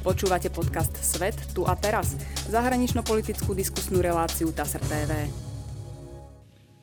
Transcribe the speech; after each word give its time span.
Počúvate 0.00 0.48
podcast 0.48 0.96
Svet 1.04 1.36
tu 1.52 1.68
a 1.68 1.76
teraz, 1.76 2.16
zahranično-politickú 2.48 3.52
diskusnú 3.52 4.00
reláciu 4.00 4.48
TASR 4.48 4.80
TV. 4.88 5.28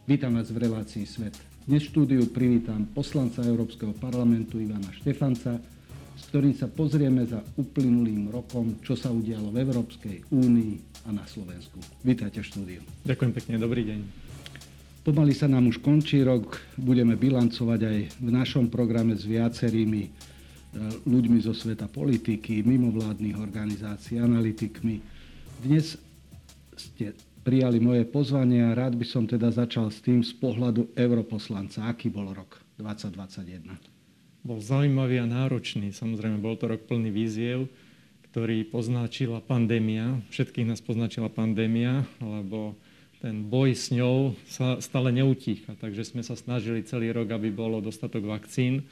Vítam 0.06 0.38
vás 0.38 0.54
v 0.54 0.62
relácii 0.62 1.02
Svet. 1.10 1.34
Dnes 1.66 1.82
v 1.82 1.98
štúdiu 1.98 2.30
privítam 2.30 2.86
poslanca 2.94 3.42
Európskeho 3.42 3.98
parlamentu 3.98 4.62
Ivana 4.62 4.94
Štefanca, 4.94 5.58
s 6.14 6.24
ktorým 6.30 6.54
sa 6.54 6.70
pozrieme 6.70 7.26
za 7.26 7.42
uplynulým 7.58 8.30
rokom, 8.30 8.78
čo 8.86 8.94
sa 8.94 9.10
udialo 9.10 9.50
v 9.50 9.66
Európskej 9.66 10.30
únii 10.30 11.10
a 11.10 11.18
na 11.18 11.26
Slovensku. 11.26 11.82
Vítajte 12.06 12.46
v 12.46 12.50
štúdiu. 12.54 12.82
Ďakujem 13.02 13.34
pekne, 13.34 13.58
dobrý 13.58 13.82
deň. 13.98 14.00
Pomaly 15.02 15.34
sa 15.34 15.50
nám 15.50 15.66
už 15.74 15.82
končí 15.82 16.22
rok, 16.22 16.62
budeme 16.78 17.18
bilancovať 17.18 17.82
aj 17.82 17.98
v 18.22 18.30
našom 18.30 18.70
programe 18.70 19.18
s 19.18 19.26
viacerými 19.26 20.27
ľuďmi 21.08 21.40
zo 21.40 21.56
sveta 21.56 21.88
politiky, 21.88 22.66
mimovládnych 22.66 23.38
organizácií, 23.40 24.20
analytikmi. 24.20 25.00
Dnes 25.64 25.96
ste 26.76 27.16
prijali 27.48 27.80
moje 27.80 28.04
pozvanie 28.04 28.60
a 28.68 28.76
rád 28.76 29.00
by 29.00 29.06
som 29.08 29.24
teda 29.24 29.48
začal 29.56 29.88
s 29.88 30.04
tým 30.04 30.20
z 30.20 30.36
pohľadu 30.36 30.92
europoslanca. 30.94 31.88
Aký 31.88 32.12
bol 32.12 32.36
rok 32.36 32.60
2021? 32.76 33.64
Bol 34.44 34.60
zaujímavý 34.60 35.24
a 35.24 35.28
náročný. 35.28 35.96
Samozrejme, 35.96 36.44
bol 36.44 36.60
to 36.60 36.68
rok 36.68 36.84
plný 36.84 37.10
víziev, 37.10 37.72
ktorý 38.30 38.68
poznačila 38.68 39.40
pandémia. 39.40 40.20
Všetkých 40.30 40.68
nás 40.68 40.84
poznačila 40.84 41.32
pandémia, 41.32 42.04
lebo 42.20 42.76
ten 43.18 43.48
boj 43.48 43.74
s 43.74 43.90
ňou 43.90 44.38
sa 44.46 44.78
stále 44.78 45.10
neutícha. 45.10 45.74
Takže 45.80 46.06
sme 46.06 46.22
sa 46.22 46.38
snažili 46.38 46.86
celý 46.86 47.10
rok, 47.10 47.34
aby 47.34 47.50
bolo 47.50 47.82
dostatok 47.82 48.28
vakcín 48.30 48.86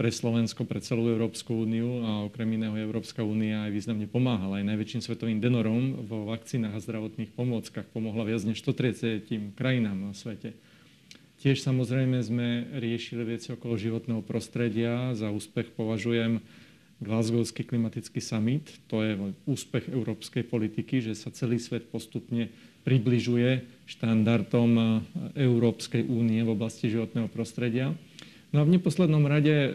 pre 0.00 0.08
Slovensko, 0.08 0.64
pre 0.64 0.80
celú 0.80 1.12
Európsku 1.12 1.52
úniu 1.52 2.00
a 2.00 2.24
okrem 2.24 2.56
iného 2.56 2.72
Európska 2.72 3.20
únia 3.20 3.68
aj 3.68 3.76
významne 3.76 4.08
pomáhala. 4.08 4.56
Aj 4.56 4.64
najväčším 4.64 5.04
svetovým 5.04 5.44
denorom 5.44 6.08
vo 6.08 6.24
vakcínach 6.24 6.72
a 6.72 6.80
zdravotných 6.80 7.36
pomôckach 7.36 7.84
pomohla 7.92 8.24
viac 8.24 8.40
než 8.48 8.64
130 8.64 9.28
krajinám 9.60 10.00
na 10.00 10.16
svete. 10.16 10.56
Tiež 11.44 11.60
samozrejme 11.60 12.16
sme 12.24 12.72
riešili 12.80 13.28
veci 13.28 13.52
okolo 13.52 13.76
životného 13.76 14.24
prostredia. 14.24 15.12
Za 15.12 15.28
úspech 15.28 15.76
považujem 15.76 16.40
Glasgowský 17.04 17.68
klimatický 17.68 18.24
summit. 18.24 18.72
To 18.88 19.04
je 19.04 19.36
úspech 19.44 19.92
európskej 19.92 20.48
politiky, 20.48 21.04
že 21.04 21.12
sa 21.12 21.28
celý 21.28 21.60
svet 21.60 21.92
postupne 21.92 22.48
približuje 22.88 23.84
štandardom 23.84 25.04
Európskej 25.36 26.08
únie 26.08 26.40
v 26.40 26.56
oblasti 26.56 26.88
životného 26.88 27.28
prostredia. 27.28 27.92
No 28.50 28.62
a 28.62 28.66
v 28.66 28.74
neposlednom 28.74 29.22
rade 29.30 29.54
e, 29.54 29.70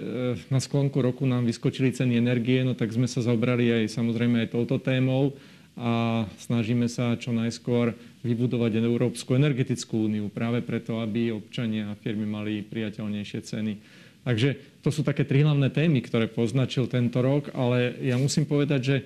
na 0.52 0.60
sklonku 0.60 1.00
roku 1.00 1.24
nám 1.24 1.48
vyskočili 1.48 1.96
ceny 1.96 2.20
energie, 2.20 2.60
no 2.68 2.76
tak 2.76 2.92
sme 2.92 3.08
sa 3.08 3.24
zobrali 3.24 3.72
aj 3.72 3.84
samozrejme 3.88 4.44
aj 4.44 4.52
touto 4.52 4.84
témou 4.84 5.32
a 5.80 6.24
snažíme 6.40 6.88
sa 6.92 7.16
čo 7.16 7.32
najskôr 7.32 7.96
vybudovať 8.24 8.80
Európsku 8.80 9.36
energetickú 9.36 10.08
úniu 10.08 10.28
práve 10.28 10.60
preto, 10.60 11.00
aby 11.00 11.32
občania 11.32 11.92
a 11.92 12.00
firmy 12.00 12.28
mali 12.28 12.64
priateľnejšie 12.64 13.40
ceny. 13.44 13.74
Takže 14.28 14.82
to 14.84 14.90
sú 14.90 15.06
také 15.06 15.24
tri 15.24 15.46
hlavné 15.46 15.72
témy, 15.72 16.04
ktoré 16.04 16.28
poznačil 16.28 16.92
tento 16.92 17.22
rok, 17.24 17.54
ale 17.54 17.96
ja 18.02 18.20
musím 18.20 18.44
povedať, 18.44 18.82
že 18.82 18.98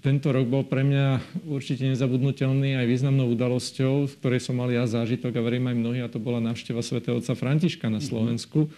tento 0.00 0.32
rok 0.32 0.48
bol 0.48 0.64
pre 0.64 0.80
mňa 0.80 1.20
určite 1.44 1.84
nezabudnutelný 1.84 2.80
aj 2.80 2.86
významnou 2.88 3.28
udalosťou, 3.36 4.08
v 4.08 4.16
ktorej 4.16 4.40
som 4.40 4.56
mal 4.56 4.72
ja 4.72 4.88
zážitok 4.88 5.36
a 5.36 5.44
verím 5.44 5.68
aj 5.68 5.76
mnohí, 5.76 6.00
a 6.00 6.08
to 6.08 6.16
bola 6.16 6.40
návšteva 6.40 6.80
svätého 6.80 7.20
otca 7.20 7.36
Františka 7.36 7.92
na 7.92 8.00
mhm. 8.00 8.06
Slovensku, 8.08 8.72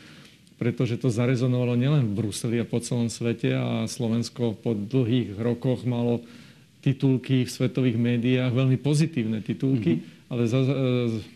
pretože 0.58 0.98
to 0.98 1.10
zarezonovalo 1.10 1.78
nielen 1.78 2.10
v 2.10 2.22
Bruseli 2.22 2.58
a 2.58 2.66
po 2.66 2.82
celom 2.82 3.10
svete 3.10 3.54
a 3.54 3.86
Slovensko 3.86 4.54
po 4.58 4.74
dlhých 4.74 5.38
rokoch 5.38 5.86
malo 5.86 6.22
titulky 6.82 7.46
v 7.46 7.50
svetových 7.50 7.94
médiách, 7.94 8.50
veľmi 8.50 8.74
pozitívne 8.74 9.38
titulky, 9.38 10.02
mm-hmm. 10.02 10.30
ale 10.34 10.50
za, 10.50 10.60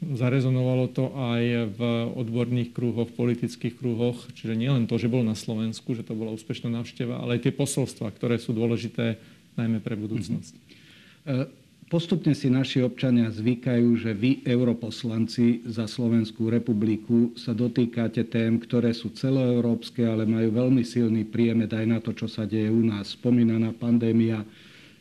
zarezonovalo 0.03 0.91
to 0.91 1.15
aj 1.15 1.43
v 1.71 1.81
odborných 2.19 2.75
krúhoch, 2.75 3.07
v 3.07 3.15
politických 3.15 3.79
krúhoch, 3.79 4.27
čiže 4.35 4.59
nielen 4.59 4.91
to, 4.91 4.99
že 4.99 5.07
bol 5.07 5.23
na 5.23 5.39
Slovensku, 5.39 5.95
že 5.95 6.03
to 6.03 6.19
bola 6.19 6.35
úspešná 6.35 6.67
návšteva, 6.67 7.23
ale 7.23 7.39
aj 7.39 7.47
tie 7.47 7.55
posolstva, 7.55 8.11
ktoré 8.11 8.43
sú 8.43 8.59
dôležité 8.59 9.23
najmä 9.57 9.81
pre 9.81 9.97
budúcnosť. 9.97 10.55
Mm-hmm. 10.55 11.65
Postupne 11.87 12.35
si 12.35 12.51
naši 12.51 12.83
občania 12.83 13.31
zvykajú, 13.31 13.95
že 13.95 14.11
vy, 14.11 14.43
europoslanci 14.43 15.63
za 15.71 15.87
Slovenskú 15.87 16.51
republiku, 16.51 17.31
sa 17.39 17.55
dotýkate 17.55 18.27
tém, 18.27 18.59
ktoré 18.59 18.91
sú 18.91 19.15
celoeurópske, 19.15 20.03
ale 20.03 20.27
majú 20.27 20.51
veľmi 20.51 20.83
silný 20.83 21.23
priemed 21.23 21.71
aj 21.71 21.87
na 21.87 22.03
to, 22.03 22.11
čo 22.11 22.27
sa 22.27 22.43
deje 22.43 22.75
u 22.75 22.83
nás. 22.83 23.15
Spomínaná 23.15 23.71
pandémia, 23.71 24.43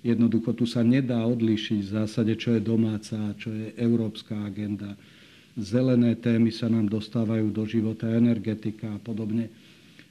jednoducho 0.06 0.54
tu 0.54 0.70
sa 0.70 0.86
nedá 0.86 1.26
odlíšiť 1.26 1.80
v 1.82 1.94
zásade, 2.06 2.38
čo 2.38 2.54
je 2.54 2.62
domáca 2.62 3.18
a 3.18 3.34
čo 3.34 3.50
je 3.50 3.74
európska 3.82 4.38
agenda. 4.46 4.94
Zelené 5.58 6.14
témy 6.14 6.54
sa 6.54 6.70
nám 6.70 6.86
dostávajú 6.86 7.50
do 7.50 7.66
života, 7.66 8.14
energetika 8.14 8.94
a 8.94 9.02
podobne. 9.02 9.50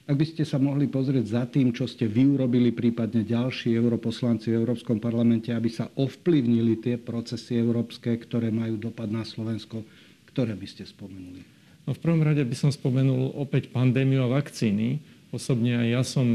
Ak 0.05 0.21
by 0.21 0.27
ste 0.29 0.45
sa 0.45 0.61
mohli 0.61 0.85
pozrieť 0.85 1.25
za 1.33 1.43
tým, 1.49 1.73
čo 1.73 1.89
ste 1.89 2.05
vy 2.05 2.37
urobili, 2.37 2.77
prípadne 2.77 3.25
ďalší 3.25 3.73
europoslanci 3.73 4.53
v 4.53 4.61
Európskom 4.61 5.01
parlamente, 5.01 5.49
aby 5.49 5.73
sa 5.73 5.89
ovplyvnili 5.97 6.77
tie 6.77 7.01
procesy 7.01 7.57
európske, 7.57 8.13
ktoré 8.21 8.53
majú 8.53 8.77
dopad 8.77 9.09
na 9.09 9.25
Slovensko, 9.25 9.81
ktoré 10.29 10.53
by 10.61 10.67
ste 10.69 10.85
spomenuli? 10.85 11.41
No 11.89 11.97
v 11.97 12.03
prvom 12.05 12.21
rade 12.21 12.45
by 12.45 12.53
som 12.53 12.69
spomenul 12.69 13.33
opäť 13.33 13.73
pandémiu 13.73 14.29
a 14.29 14.33
vakcíny. 14.37 15.01
Osobne 15.33 15.81
aj 15.81 15.89
ja 15.89 16.03
som 16.05 16.29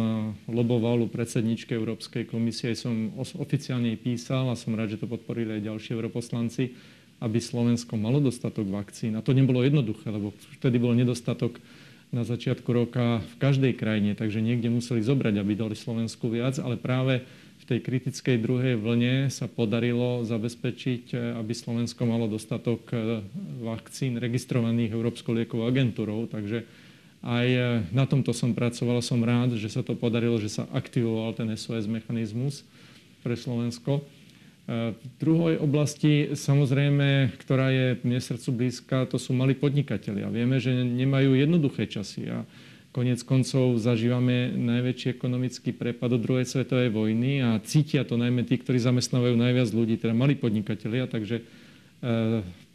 loboval 0.49 1.05
u 1.05 1.07
predsedničky 1.07 1.77
Európskej 1.77 2.25
komisie, 2.25 2.73
aj 2.73 2.89
som 2.89 3.13
oficiálne 3.37 3.93
písal 4.01 4.49
a 4.49 4.57
som 4.57 4.73
rád, 4.73 4.97
že 4.97 5.01
to 5.01 5.05
podporili 5.05 5.61
aj 5.61 5.69
ďalší 5.69 5.93
europoslanci, 5.93 6.73
aby 7.21 7.37
Slovensko 7.37 8.01
malo 8.01 8.17
dostatok 8.17 8.65
vakcín. 8.65 9.13
A 9.13 9.21
to 9.21 9.29
nebolo 9.29 9.61
jednoduché, 9.61 10.09
lebo 10.09 10.33
vtedy 10.57 10.81
bol 10.81 10.97
nedostatok 10.97 11.61
na 12.09 12.25
začiatku 12.25 12.65
roka 12.73 13.21
v 13.21 13.33
každej 13.37 13.73
krajine, 13.77 14.17
takže 14.17 14.41
niekde 14.41 14.73
museli 14.73 15.05
zobrať, 15.05 15.35
aby 15.37 15.53
dali 15.53 15.77
Slovensku 15.77 16.25
viac, 16.29 16.57
ale 16.57 16.73
práve 16.73 17.21
v 17.59 17.63
tej 17.69 17.79
kritickej 17.85 18.41
druhej 18.41 18.75
vlne 18.81 19.29
sa 19.29 19.45
podarilo 19.45 20.25
zabezpečiť, 20.25 21.37
aby 21.37 21.53
Slovensko 21.53 22.01
malo 22.09 22.25
dostatok 22.25 22.81
e, 22.89 23.21
vakcín 23.61 24.17
registrovaných 24.17 24.89
Európskou 24.89 25.37
liekovou 25.37 25.69
agentúrou, 25.69 26.25
takže 26.25 26.65
aj 27.21 27.47
e, 27.51 27.61
na 27.93 28.09
tomto 28.09 28.33
som 28.33 28.57
pracoval, 28.57 29.05
som 29.05 29.21
rád, 29.21 29.59
že 29.59 29.69
sa 29.69 29.85
to 29.85 29.93
podarilo, 29.93 30.41
že 30.41 30.49
sa 30.49 30.65
aktivoval 30.73 31.37
ten 31.37 31.51
SOS 31.53 31.85
mechanizmus 31.85 32.65
pre 33.21 33.37
Slovensko. 33.37 34.01
V 34.69 35.05
druhej 35.17 35.57
oblasti, 35.57 36.37
samozrejme, 36.37 37.33
ktorá 37.41 37.73
je 37.73 37.87
mne 38.05 38.21
srdcu 38.21 38.49
blízka, 38.53 39.09
to 39.09 39.17
sú 39.17 39.33
malí 39.33 39.57
podnikatelia. 39.57 40.29
Vieme, 40.29 40.61
že 40.61 40.69
nemajú 40.69 41.33
jednoduché 41.33 41.89
časy 41.89 42.29
a 42.29 42.45
konec 42.93 43.17
koncov 43.25 43.81
zažívame 43.81 44.53
najväčší 44.53 45.17
ekonomický 45.17 45.73
prepad 45.73 46.13
od 46.13 46.21
druhej 46.21 46.45
svetovej 46.45 46.93
vojny 46.93 47.41
a 47.41 47.57
cítia 47.65 48.05
to 48.05 48.13
najmä 48.13 48.45
tí, 48.45 48.61
ktorí 48.61 48.77
zamestnávajú 48.77 49.33
najviac 49.41 49.73
ľudí, 49.73 49.97
teda 49.97 50.13
malí 50.13 50.37
podnikatelia, 50.37 51.09
takže 51.09 51.41
e, 51.41 51.43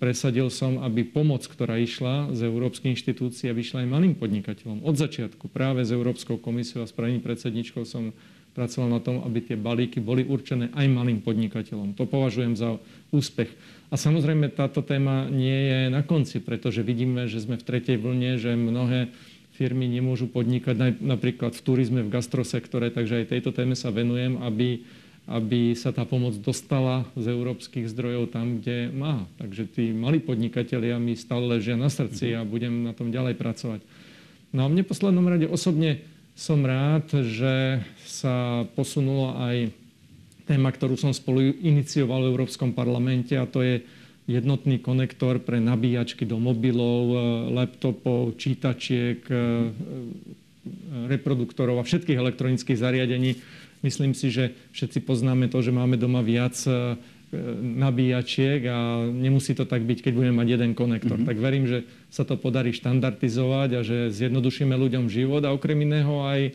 presadil 0.03 0.51
som, 0.51 0.83
aby 0.83 1.07
pomoc, 1.07 1.47
ktorá 1.47 1.79
išla 1.79 2.35
z 2.35 2.43
európskych 2.43 2.91
inštitúcií, 2.91 3.47
aby 3.55 3.63
išla 3.63 3.87
aj 3.87 3.89
malým 3.95 4.19
podnikateľom. 4.19 4.83
Od 4.83 4.99
začiatku 4.99 5.47
práve 5.47 5.87
s 5.87 5.95
Európskou 5.95 6.43
komisiou 6.43 6.83
a 6.83 6.91
s 6.91 6.95
prvým 6.95 7.23
predsedničkou 7.23 7.87
som 7.87 8.11
pracoval 8.55 8.89
na 8.89 9.01
tom, 9.03 9.21
aby 9.27 9.43
tie 9.43 9.59
balíky 9.59 9.99
boli 9.99 10.23
určené 10.23 10.71
aj 10.73 10.87
malým 10.87 11.19
podnikateľom. 11.21 11.99
To 11.99 12.07
považujem 12.07 12.55
za 12.55 12.79
úspech. 13.11 13.51
A 13.91 13.99
samozrejme 13.99 14.55
táto 14.55 14.81
téma 14.81 15.27
nie 15.27 15.71
je 15.71 15.81
na 15.91 16.07
konci, 16.07 16.39
pretože 16.39 16.87
vidíme, 16.87 17.27
že 17.27 17.43
sme 17.43 17.59
v 17.59 17.67
tretej 17.67 17.99
vlne, 17.99 18.39
že 18.39 18.55
mnohé 18.55 19.11
firmy 19.55 19.87
nemôžu 19.87 20.27
podnikať 20.31 20.99
napríklad 20.99 21.55
v 21.55 21.63
turizme, 21.63 22.01
v 22.03 22.11
gastrosektore, 22.11 22.91
takže 22.91 23.23
aj 23.23 23.31
tejto 23.35 23.51
téme 23.55 23.79
sa 23.79 23.95
venujem, 23.95 24.39
aby, 24.43 24.83
aby 25.31 25.79
sa 25.79 25.95
tá 25.95 26.03
pomoc 26.03 26.35
dostala 26.43 27.07
z 27.15 27.31
európskych 27.31 27.87
zdrojov 27.87 28.35
tam, 28.35 28.59
kde 28.59 28.91
má. 28.91 29.31
Takže 29.39 29.71
tí 29.71 29.95
malí 29.95 30.19
podnikatelia 30.19 30.99
mi 30.99 31.15
stále 31.15 31.59
ležia 31.59 31.79
na 31.79 31.87
srdci 31.87 32.35
a 32.35 32.43
budem 32.43 32.83
na 32.83 32.95
tom 32.95 33.15
ďalej 33.15 33.39
pracovať. 33.39 33.81
No 34.51 34.67
a 34.67 34.71
v 34.71 34.79
neposlednom 34.83 35.27
rade 35.27 35.47
osobne 35.47 36.03
som 36.35 36.59
rád, 36.67 37.07
že 37.25 37.79
sa 38.03 38.67
posunula 38.75 39.39
aj 39.51 39.57
téma, 40.45 40.75
ktorú 40.75 40.99
som 40.99 41.15
spolu 41.15 41.55
inicioval 41.63 42.27
v 42.27 42.31
Európskom 42.35 42.75
parlamente 42.75 43.39
a 43.39 43.49
to 43.49 43.63
je 43.65 43.87
jednotný 44.27 44.81
konektor 44.81 45.41
pre 45.41 45.61
nabíjačky 45.61 46.25
do 46.25 46.41
mobilov, 46.41 47.03
e, 47.13 47.17
laptopov, 47.53 48.41
čítačiek, 48.41 49.21
e, 49.29 49.33
e, 49.33 49.41
reproduktorov 51.13 51.81
a 51.81 51.85
všetkých 51.85 52.17
elektronických 52.17 52.81
zariadení. 52.81 53.37
Myslím 53.85 54.17
si, 54.17 54.33
že 54.33 54.57
všetci 54.73 55.05
poznáme 55.05 55.53
to, 55.53 55.61
že 55.61 55.77
máme 55.77 56.01
doma 56.01 56.25
viac 56.25 56.57
nabíjačiek 57.61 58.61
a 58.71 59.05
nemusí 59.11 59.53
to 59.53 59.67
tak 59.67 59.83
byť, 59.83 60.09
keď 60.09 60.13
budeme 60.15 60.39
mať 60.39 60.49
jeden 60.55 60.73
konektor. 60.73 61.19
Mm-hmm. 61.19 61.31
Tak 61.31 61.37
verím, 61.43 61.65
že 61.67 61.85
sa 62.09 62.23
to 62.23 62.39
podarí 62.39 62.71
štandardizovať 62.73 63.71
a 63.77 63.81
že 63.83 64.15
zjednodušíme 64.15 64.73
ľuďom 64.73 65.11
život 65.11 65.43
a 65.45 65.53
okrem 65.53 65.83
iného 65.83 66.25
aj 66.25 66.55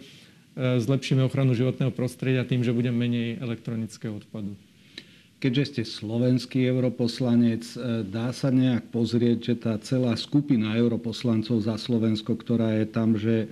zlepšíme 0.60 1.24
ochranu 1.24 1.56
životného 1.56 1.94
prostredia 1.96 2.44
tým, 2.44 2.66
že 2.66 2.76
bude 2.76 2.92
menej 2.92 3.40
elektronického 3.40 4.20
odpadu. 4.20 4.60
Keďže 5.40 5.64
ste 5.72 5.84
slovenský 5.88 6.68
europoslanec, 6.68 7.64
e, 7.64 8.04
dá 8.04 8.36
sa 8.36 8.52
nejak 8.52 8.92
pozrieť, 8.92 9.38
že 9.40 9.56
tá 9.56 9.80
celá 9.80 10.12
skupina 10.20 10.76
europoslancov 10.76 11.64
za 11.64 11.80
Slovensko, 11.80 12.36
ktorá 12.36 12.76
je 12.84 12.86
tam, 12.92 13.16
že 13.16 13.48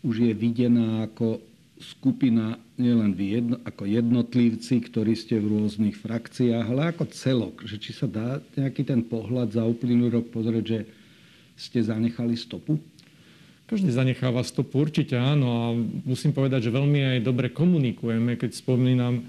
už 0.00 0.16
je 0.16 0.32
videná 0.32 1.04
ako 1.04 1.44
skupina 1.76 2.56
nielen 2.80 3.12
vy 3.12 3.40
jedno, 3.40 3.56
ako 3.64 3.84
jednotlivci, 3.84 4.80
ktorí 4.88 5.12
ste 5.12 5.36
v 5.40 5.60
rôznych 5.60 5.96
frakciách, 5.96 6.66
ale 6.66 6.92
ako 6.92 7.08
celok. 7.12 7.64
Že 7.64 7.76
či 7.80 7.90
sa 7.92 8.06
dá 8.08 8.40
nejaký 8.56 8.84
ten 8.84 9.04
pohľad 9.04 9.52
za 9.52 9.64
uplynulý 9.64 10.20
rok 10.20 10.32
pozrieť, 10.32 10.64
že 10.64 10.80
ste 11.56 11.80
zanechali 11.84 12.36
stopu? 12.36 12.80
Každý 13.66 13.90
zanecháva 13.90 14.46
stopu, 14.46 14.78
určite 14.86 15.18
áno. 15.18 15.48
A 15.50 15.64
musím 16.06 16.30
povedať, 16.30 16.70
že 16.70 16.76
veľmi 16.76 17.18
aj 17.18 17.26
dobre 17.26 17.50
komunikujeme. 17.50 18.38
Keď 18.38 18.50
spomínam 18.54 19.26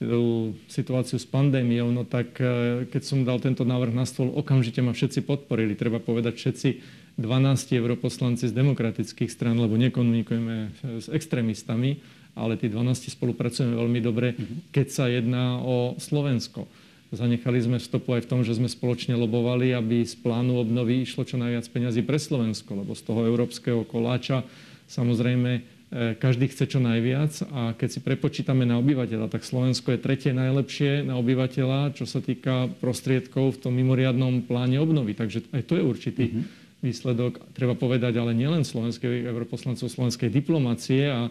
tú 0.00 0.56
situáciu 0.70 1.20
s 1.20 1.28
pandémiou, 1.28 1.92
no 1.92 2.08
tak 2.08 2.32
e, 2.40 2.88
keď 2.88 3.02
som 3.04 3.20
dal 3.20 3.36
tento 3.36 3.68
návrh 3.68 3.92
na 3.92 4.08
stôl, 4.08 4.32
okamžite 4.32 4.80
ma 4.80 4.96
všetci 4.96 5.28
podporili. 5.28 5.76
Treba 5.76 6.00
povedať, 6.00 6.40
všetci 6.40 6.68
12 7.18 7.74
europoslanci 7.74 8.46
z 8.46 8.54
demokratických 8.54 9.30
stran, 9.30 9.58
lebo 9.58 9.74
nekomunikujeme 9.80 10.56
e, 10.56 10.68
s 11.02 11.06
extrémistami, 11.10 11.98
ale 12.38 12.54
tí 12.54 12.70
12 12.70 13.10
spolupracujeme 13.10 13.74
veľmi 13.74 14.00
dobre, 14.02 14.34
mhm. 14.34 14.70
keď 14.70 14.86
sa 14.90 15.04
jedná 15.10 15.58
o 15.62 15.98
Slovensko. 15.98 16.70
Zanechali 17.10 17.58
sme 17.58 17.82
stopu 17.82 18.14
aj 18.14 18.22
v 18.22 18.30
tom, 18.30 18.40
že 18.46 18.54
sme 18.54 18.70
spoločne 18.70 19.18
lobovali, 19.18 19.74
aby 19.74 20.06
z 20.06 20.14
plánu 20.22 20.62
obnovy 20.62 21.02
išlo 21.02 21.26
čo 21.26 21.42
najviac 21.42 21.66
peňazí 21.66 22.06
pre 22.06 22.22
Slovensko, 22.22 22.86
lebo 22.86 22.94
z 22.94 23.02
toho 23.02 23.26
európskeho 23.26 23.82
koláča 23.82 24.46
samozrejme 24.86 25.80
E, 25.90 26.14
každý 26.14 26.46
chce 26.46 26.70
čo 26.70 26.78
najviac 26.78 27.50
a 27.50 27.74
keď 27.74 27.88
si 27.90 27.98
prepočítame 27.98 28.62
na 28.62 28.78
obyvateľa, 28.78 29.26
tak 29.26 29.42
Slovensko 29.42 29.90
je 29.90 29.98
tretie 29.98 30.30
najlepšie 30.30 31.02
na 31.02 31.18
obyvateľa, 31.18 31.98
čo 31.98 32.06
sa 32.06 32.22
týka 32.22 32.70
prostriedkov 32.78 33.58
v 33.58 33.60
tom 33.66 33.74
mimoriadnom 33.74 34.46
pláne 34.46 34.78
obnovy. 34.78 35.18
Takže 35.18 35.50
aj 35.50 35.66
to 35.66 35.74
je 35.74 35.82
určitý 35.82 36.24
mm-hmm. 36.30 36.59
Výsledok. 36.80 37.40
Treba 37.52 37.76
povedať, 37.76 38.16
ale 38.16 38.36
nielen 38.36 38.64
slovenskej 38.64 39.28
europoslancov, 39.28 39.88
slovenskej 39.88 40.32
diplomácie 40.32 41.08
a 41.08 41.28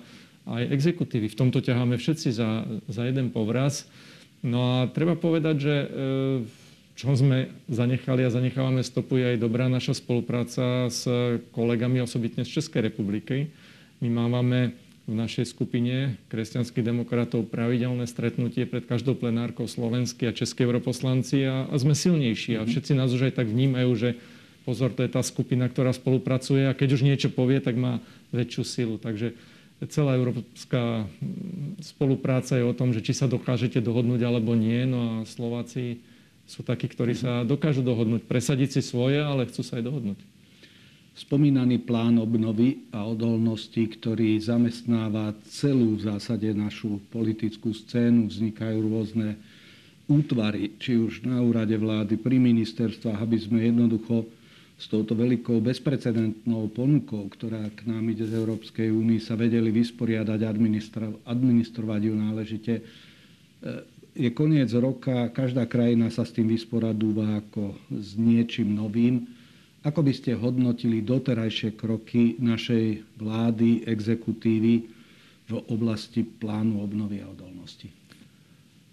aj 0.49 0.63
exekutívy. 0.73 1.29
V 1.29 1.39
tomto 1.39 1.61
ťaháme 1.61 1.99
všetci 1.99 2.29
za, 2.33 2.65
za 2.89 3.03
jeden 3.05 3.29
povraz. 3.29 3.85
No 4.41 4.81
a 4.81 4.87
treba 4.89 5.19
povedať, 5.19 5.55
že 5.61 5.75
e, 5.75 5.87
čo 6.95 7.11
sme 7.13 7.51
zanechali 7.67 8.23
a 8.23 8.33
zanechávame 8.33 8.81
stopu 8.81 9.19
je 9.19 9.35
aj 9.35 9.37
dobrá 9.41 9.67
naša 9.67 9.99
spolupráca 9.99 10.87
s 10.87 11.05
kolegami, 11.51 12.01
osobitne 12.01 12.47
z 12.47 12.61
Českej 12.61 12.87
republiky 12.87 13.51
my 13.99 14.07
máme 14.07 14.71
v 15.09 15.13
našej 15.17 15.51
skupine 15.51 16.15
kresťanských 16.31 16.85
demokratov 16.85 17.51
pravidelné 17.51 18.07
stretnutie 18.07 18.63
pred 18.63 18.85
každou 18.87 19.17
plenárkou 19.17 19.67
slovenskí 19.67 20.23
a 20.29 20.35
českí 20.35 20.63
europoslanci 20.63 21.43
a, 21.49 21.67
a 21.67 21.75
sme 21.75 21.97
silnejší. 21.97 22.55
A 22.55 22.63
mhm. 22.63 22.69
všetci 22.71 22.91
nás 22.95 23.11
už 23.11 23.31
aj 23.31 23.43
tak 23.43 23.47
vnímajú, 23.51 23.91
že 23.97 24.09
pozor, 24.69 24.93
to 24.93 25.01
je 25.01 25.09
tá 25.09 25.25
skupina, 25.25 25.65
ktorá 25.65 25.89
spolupracuje 25.89 26.69
a 26.69 26.77
keď 26.77 26.93
už 26.93 27.01
niečo 27.01 27.33
povie, 27.33 27.57
tak 27.57 27.73
má 27.73 27.97
väčšiu 28.29 28.61
silu. 28.61 28.95
Takže 29.01 29.33
celá 29.89 30.13
európska 30.13 31.09
spolupráca 31.81 32.53
je 32.53 32.69
o 32.69 32.77
tom, 32.77 32.93
že 32.93 33.01
či 33.01 33.17
sa 33.17 33.25
dokážete 33.25 33.81
dohodnúť 33.81 34.21
alebo 34.21 34.53
nie. 34.53 34.85
No 34.85 34.99
a 35.01 35.13
Slováci 35.25 36.05
sú 36.45 36.61
takí, 36.61 36.85
ktorí 36.85 37.17
sa 37.17 37.41
dokážu 37.41 37.81
dohodnúť, 37.81 38.29
presadiť 38.29 38.77
si 38.77 38.81
svoje, 38.85 39.17
ale 39.17 39.49
chcú 39.49 39.65
sa 39.65 39.81
aj 39.81 39.89
dohodnúť 39.89 40.21
spomínaný 41.19 41.83
plán 41.83 42.15
obnovy 42.15 42.87
a 42.95 43.03
odolnosti, 43.03 43.83
ktorý 43.83 44.39
zamestnáva 44.39 45.35
celú 45.51 45.99
v 45.99 46.07
zásade 46.07 46.47
našu 46.55 47.03
politickú 47.11 47.75
scénu. 47.75 48.31
Vznikajú 48.31 48.79
rôzne 48.87 49.35
útvary, 50.07 50.79
či 50.79 50.95
už 50.95 51.27
na 51.27 51.43
úrade 51.43 51.75
vlády, 51.75 52.15
pri 52.15 52.39
ministerstvách, 52.39 53.19
aby 53.19 53.37
sme 53.37 53.59
jednoducho 53.67 54.25
s 54.79 54.87
touto 54.87 55.11
veľkou 55.11 55.59
bezprecedentnou 55.59 56.71
ponukou, 56.71 57.27
ktorá 57.27 57.67
k 57.75 57.83
nám 57.85 58.07
ide 58.09 58.23
z 58.23 58.39
Európskej 58.39 58.87
únie, 58.89 59.19
sa 59.19 59.35
vedeli 59.35 59.69
vysporiadať, 59.69 60.39
administrovať 61.27 62.01
ju 62.07 62.13
náležite. 62.15 62.73
E, 62.79 62.83
je 64.15 64.29
koniec 64.31 64.71
roka, 64.73 65.27
každá 65.29 65.67
krajina 65.67 66.07
sa 66.07 66.23
s 66.23 66.31
tým 66.31 66.47
vysporadúva 66.47 67.43
ako 67.43 67.75
s 67.91 68.15
niečím 68.15 68.71
novým 68.73 69.27
ako 69.79 70.03
by 70.03 70.11
ste 70.11 70.35
hodnotili 70.35 70.99
doterajšie 70.99 71.79
kroky 71.79 72.35
našej 72.35 73.15
vlády, 73.15 73.87
exekutívy 73.87 74.73
v 75.47 75.53
oblasti 75.71 76.27
plánu 76.27 76.83
obnovy 76.83 77.23
a 77.23 77.31
odolnosti? 77.31 77.87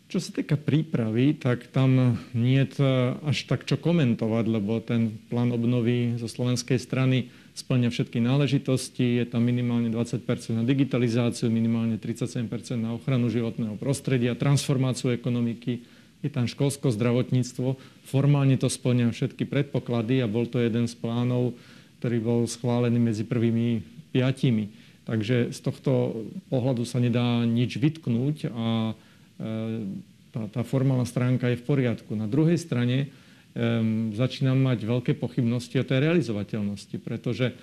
Čo 0.07 0.23
sa 0.23 0.31
týka 0.31 0.55
prípravy, 0.55 1.35
tak 1.35 1.67
tam 1.75 2.15
nie 2.31 2.63
je 2.63 2.79
až 3.27 3.39
tak 3.51 3.67
čo 3.67 3.75
komentovať, 3.75 4.45
lebo 4.47 4.79
ten 4.79 5.19
plán 5.27 5.51
obnovy 5.51 6.15
zo 6.15 6.31
slovenskej 6.31 6.79
strany 6.79 7.27
splňa 7.59 7.91
všetky 7.91 8.23
náležitosti. 8.23 9.19
Je 9.19 9.27
tam 9.27 9.43
minimálne 9.43 9.91
20% 9.91 10.23
na 10.55 10.63
digitalizáciu, 10.63 11.51
minimálne 11.51 11.99
37% 11.99 12.47
na 12.79 12.95
ochranu 12.95 13.27
životného 13.35 13.75
prostredia, 13.83 14.39
transformáciu 14.39 15.11
ekonomiky, 15.11 15.83
je 16.23 16.31
tam 16.31 16.47
školsko 16.47 16.95
zdravotníctvo. 16.95 17.75
Formálne 18.07 18.55
to 18.57 18.71
splňa 18.71 19.11
všetky 19.11 19.43
predpoklady 19.43 20.23
a 20.23 20.31
bol 20.31 20.47
to 20.47 20.63
jeden 20.63 20.87
z 20.87 20.95
plánov, 20.95 21.59
ktorý 21.99 22.17
bol 22.23 22.41
schválený 22.47 23.03
medzi 23.03 23.27
prvými 23.27 23.83
piatimi. 24.15 24.71
Takže 25.03 25.51
z 25.51 25.59
tohto 25.63 26.25
pohľadu 26.51 26.87
sa 26.87 27.03
nedá 27.03 27.43
nič 27.43 27.79
vytknúť 27.79 28.55
a 28.55 28.95
tá, 30.33 30.43
tá 30.53 30.63
formálna 30.65 31.05
stránka 31.09 31.49
je 31.53 31.61
v 31.61 31.67
poriadku. 31.67 32.13
Na 32.13 32.29
druhej 32.29 32.61
strane 32.61 33.09
um, 33.57 34.13
začínam 34.13 34.61
mať 34.61 34.85
veľké 34.85 35.13
pochybnosti 35.17 35.81
o 35.81 35.85
tej 35.89 36.09
realizovateľnosti, 36.09 36.97
pretože 37.01 37.57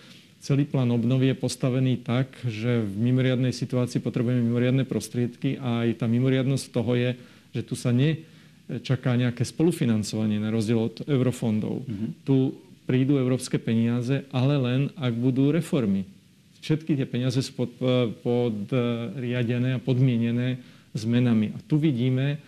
celý 0.44 0.68
plán 0.68 0.92
obnovy 0.92 1.32
je 1.32 1.38
postavený 1.38 2.04
tak, 2.04 2.34
že 2.46 2.84
v 2.84 2.94
mimoriadnej 3.00 3.56
situácii 3.56 4.04
potrebujeme 4.04 4.44
mimoriadne 4.44 4.84
prostriedky 4.84 5.62
a 5.62 5.88
aj 5.88 6.04
tá 6.04 6.06
mimoriadnosť 6.10 6.66
toho 6.74 6.92
je, 6.98 7.10
že 7.54 7.62
tu 7.64 7.78
sa 7.78 7.94
ne, 7.94 8.20
čaká 8.84 9.14
nejaké 9.16 9.44
spolufinancovanie 9.46 10.40
na 10.40 10.50
rozdiel 10.52 10.80
od 10.80 10.96
eurofondov. 11.06 11.84
Mm-hmm. 11.84 12.10
Tu 12.28 12.36
prídu 12.84 13.16
európske 13.16 13.56
peniaze, 13.56 14.28
ale 14.36 14.56
len 14.60 14.82
ak 15.00 15.14
budú 15.16 15.52
reformy. 15.56 16.04
Všetky 16.64 16.96
tie 16.96 17.08
peniaze 17.08 17.44
sú 17.44 17.56
pod, 17.60 17.72
podriadené 18.24 19.80
a 19.80 19.84
podmienené 19.84 20.60
zmenami. 20.94 21.54
A 21.54 21.60
tu 21.66 21.82
vidíme, 21.82 22.42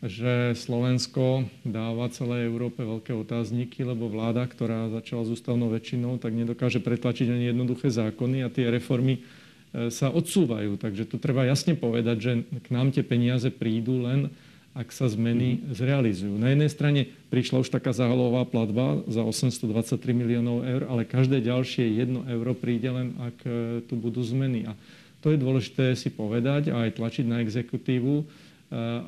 že 0.00 0.56
Slovensko 0.56 1.44
dáva 1.60 2.08
celej 2.08 2.48
Európe 2.48 2.80
veľké 2.80 3.12
otázniky, 3.12 3.84
lebo 3.84 4.08
vláda, 4.08 4.48
ktorá 4.48 4.88
začala 4.88 5.28
s 5.28 5.36
ústavnou 5.36 5.68
väčšinou, 5.68 6.16
tak 6.16 6.32
nedokáže 6.32 6.80
pretlačiť 6.80 7.28
ani 7.28 7.52
jednoduché 7.52 7.92
zákony 7.92 8.40
a 8.40 8.48
tie 8.48 8.72
reformy 8.72 9.20
e, 9.20 9.92
sa 9.92 10.08
odsúvajú. 10.08 10.80
Takže 10.80 11.04
tu 11.04 11.20
treba 11.20 11.44
jasne 11.44 11.76
povedať, 11.76 12.16
že 12.16 12.32
k 12.48 12.68
nám 12.72 12.96
tie 12.96 13.04
peniaze 13.04 13.52
prídu 13.52 14.00
len 14.00 14.32
ak 14.70 14.94
sa 14.94 15.10
zmeny 15.10 15.66
zrealizujú. 15.74 16.38
Na 16.38 16.54
jednej 16.54 16.70
strane 16.70 17.00
prišla 17.28 17.66
už 17.66 17.74
taká 17.74 17.90
záhalová 17.90 18.46
platba 18.46 19.02
za 19.10 19.26
823 19.26 19.98
miliónov 20.14 20.62
eur, 20.62 20.86
ale 20.86 21.02
každé 21.02 21.42
ďalšie 21.42 21.98
1 22.06 22.30
euro 22.30 22.54
príde 22.54 22.88
len, 22.88 23.18
ak 23.18 23.36
e, 23.44 23.50
tu 23.84 23.98
budú 23.98 24.22
zmeny. 24.22 24.70
A 24.70 24.72
to 25.20 25.32
je 25.32 25.38
dôležité 25.38 25.92
si 25.94 26.08
povedať 26.08 26.72
a 26.72 26.88
aj 26.88 26.96
tlačiť 26.96 27.24
na 27.28 27.44
exekutívu, 27.44 28.14
e, 28.20 28.24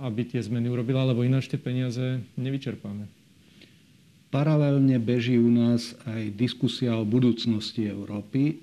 aby 0.05 0.29
tie 0.29 0.45
zmeny 0.45 0.69
urobila, 0.69 1.09
lebo 1.09 1.25
ináč 1.25 1.49
tie 1.49 1.57
peniaze 1.57 2.21
nevyčerpáme. 2.37 3.09
Paralelne 4.33 4.97
beží 4.97 5.37
u 5.37 5.53
nás 5.53 5.93
aj 6.09 6.33
diskusia 6.33 6.97
o 6.97 7.05
budúcnosti 7.05 7.89
Európy. 7.89 8.41
E, 8.43 8.55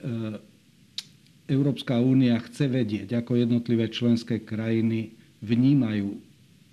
Európska 1.49 1.97
únia 1.97 2.37
chce 2.45 2.69
vedieť, 2.69 3.17
ako 3.17 3.37
jednotlivé 3.37 3.89
členské 3.89 4.41
krajiny 4.41 5.13
vnímajú 5.41 6.21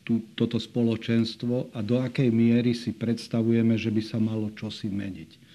tú, 0.05 0.21
toto 0.37 0.61
spoločenstvo 0.61 1.73
a 1.73 1.79
do 1.81 1.99
akej 1.99 2.29
miery 2.29 2.77
si 2.77 2.93
predstavujeme, 2.93 3.75
že 3.75 3.89
by 3.89 4.03
sa 4.05 4.19
malo 4.21 4.53
čosi 4.53 4.87
meniť. 4.87 5.46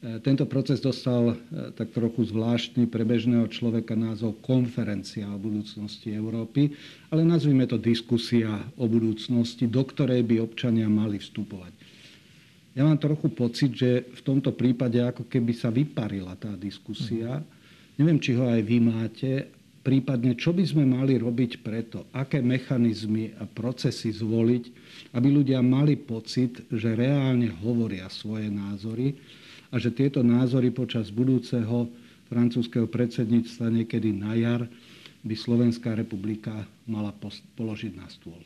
E, 0.00 0.16
tento 0.24 0.48
proces 0.48 0.80
dostal 0.80 1.36
e, 1.36 1.76
tak 1.76 1.92
trochu 1.92 2.24
zvláštny 2.24 2.88
pre 2.88 3.04
bežného 3.04 3.44
človeka 3.52 3.92
názov 3.92 4.40
konferencia 4.40 5.28
o 5.28 5.36
budúcnosti 5.36 6.08
Európy, 6.08 6.72
ale 7.12 7.20
nazvime 7.20 7.68
to 7.68 7.76
diskusia 7.76 8.64
o 8.80 8.88
budúcnosti, 8.88 9.68
do 9.68 9.84
ktorej 9.84 10.24
by 10.24 10.40
občania 10.40 10.88
mali 10.88 11.20
vstupovať. 11.20 11.76
Ja 12.72 12.88
mám 12.88 12.96
trochu 12.96 13.28
pocit, 13.28 13.76
že 13.76 14.08
v 14.08 14.20
tomto 14.24 14.56
prípade 14.56 14.96
ako 15.04 15.28
keby 15.28 15.52
sa 15.52 15.68
vyparila 15.68 16.32
tá 16.40 16.56
diskusia. 16.56 17.44
Neviem, 18.00 18.16
či 18.16 18.32
ho 18.40 18.48
aj 18.48 18.62
vy 18.64 18.78
máte, 18.80 19.52
prípadne 19.84 20.32
čo 20.32 20.56
by 20.56 20.64
sme 20.64 20.88
mali 20.88 21.20
robiť 21.20 21.60
preto, 21.60 22.08
aké 22.16 22.40
mechanizmy 22.40 23.36
a 23.36 23.44
procesy 23.44 24.16
zvoliť, 24.16 24.64
aby 25.12 25.28
ľudia 25.28 25.60
mali 25.60 26.00
pocit, 26.00 26.64
že 26.72 26.96
reálne 26.96 27.52
hovoria 27.60 28.08
svoje 28.08 28.48
názory 28.48 29.12
a 29.70 29.78
že 29.78 29.94
tieto 29.94 30.26
názory 30.26 30.74
počas 30.74 31.14
budúceho 31.14 31.86
francúzského 32.26 32.86
predsedníctva 32.90 33.70
niekedy 33.70 34.10
na 34.14 34.34
jar 34.34 34.62
by 35.22 35.34
Slovenská 35.34 35.94
republika 35.94 36.66
mala 36.86 37.14
položiť 37.54 37.92
na 37.94 38.06
stôl? 38.10 38.38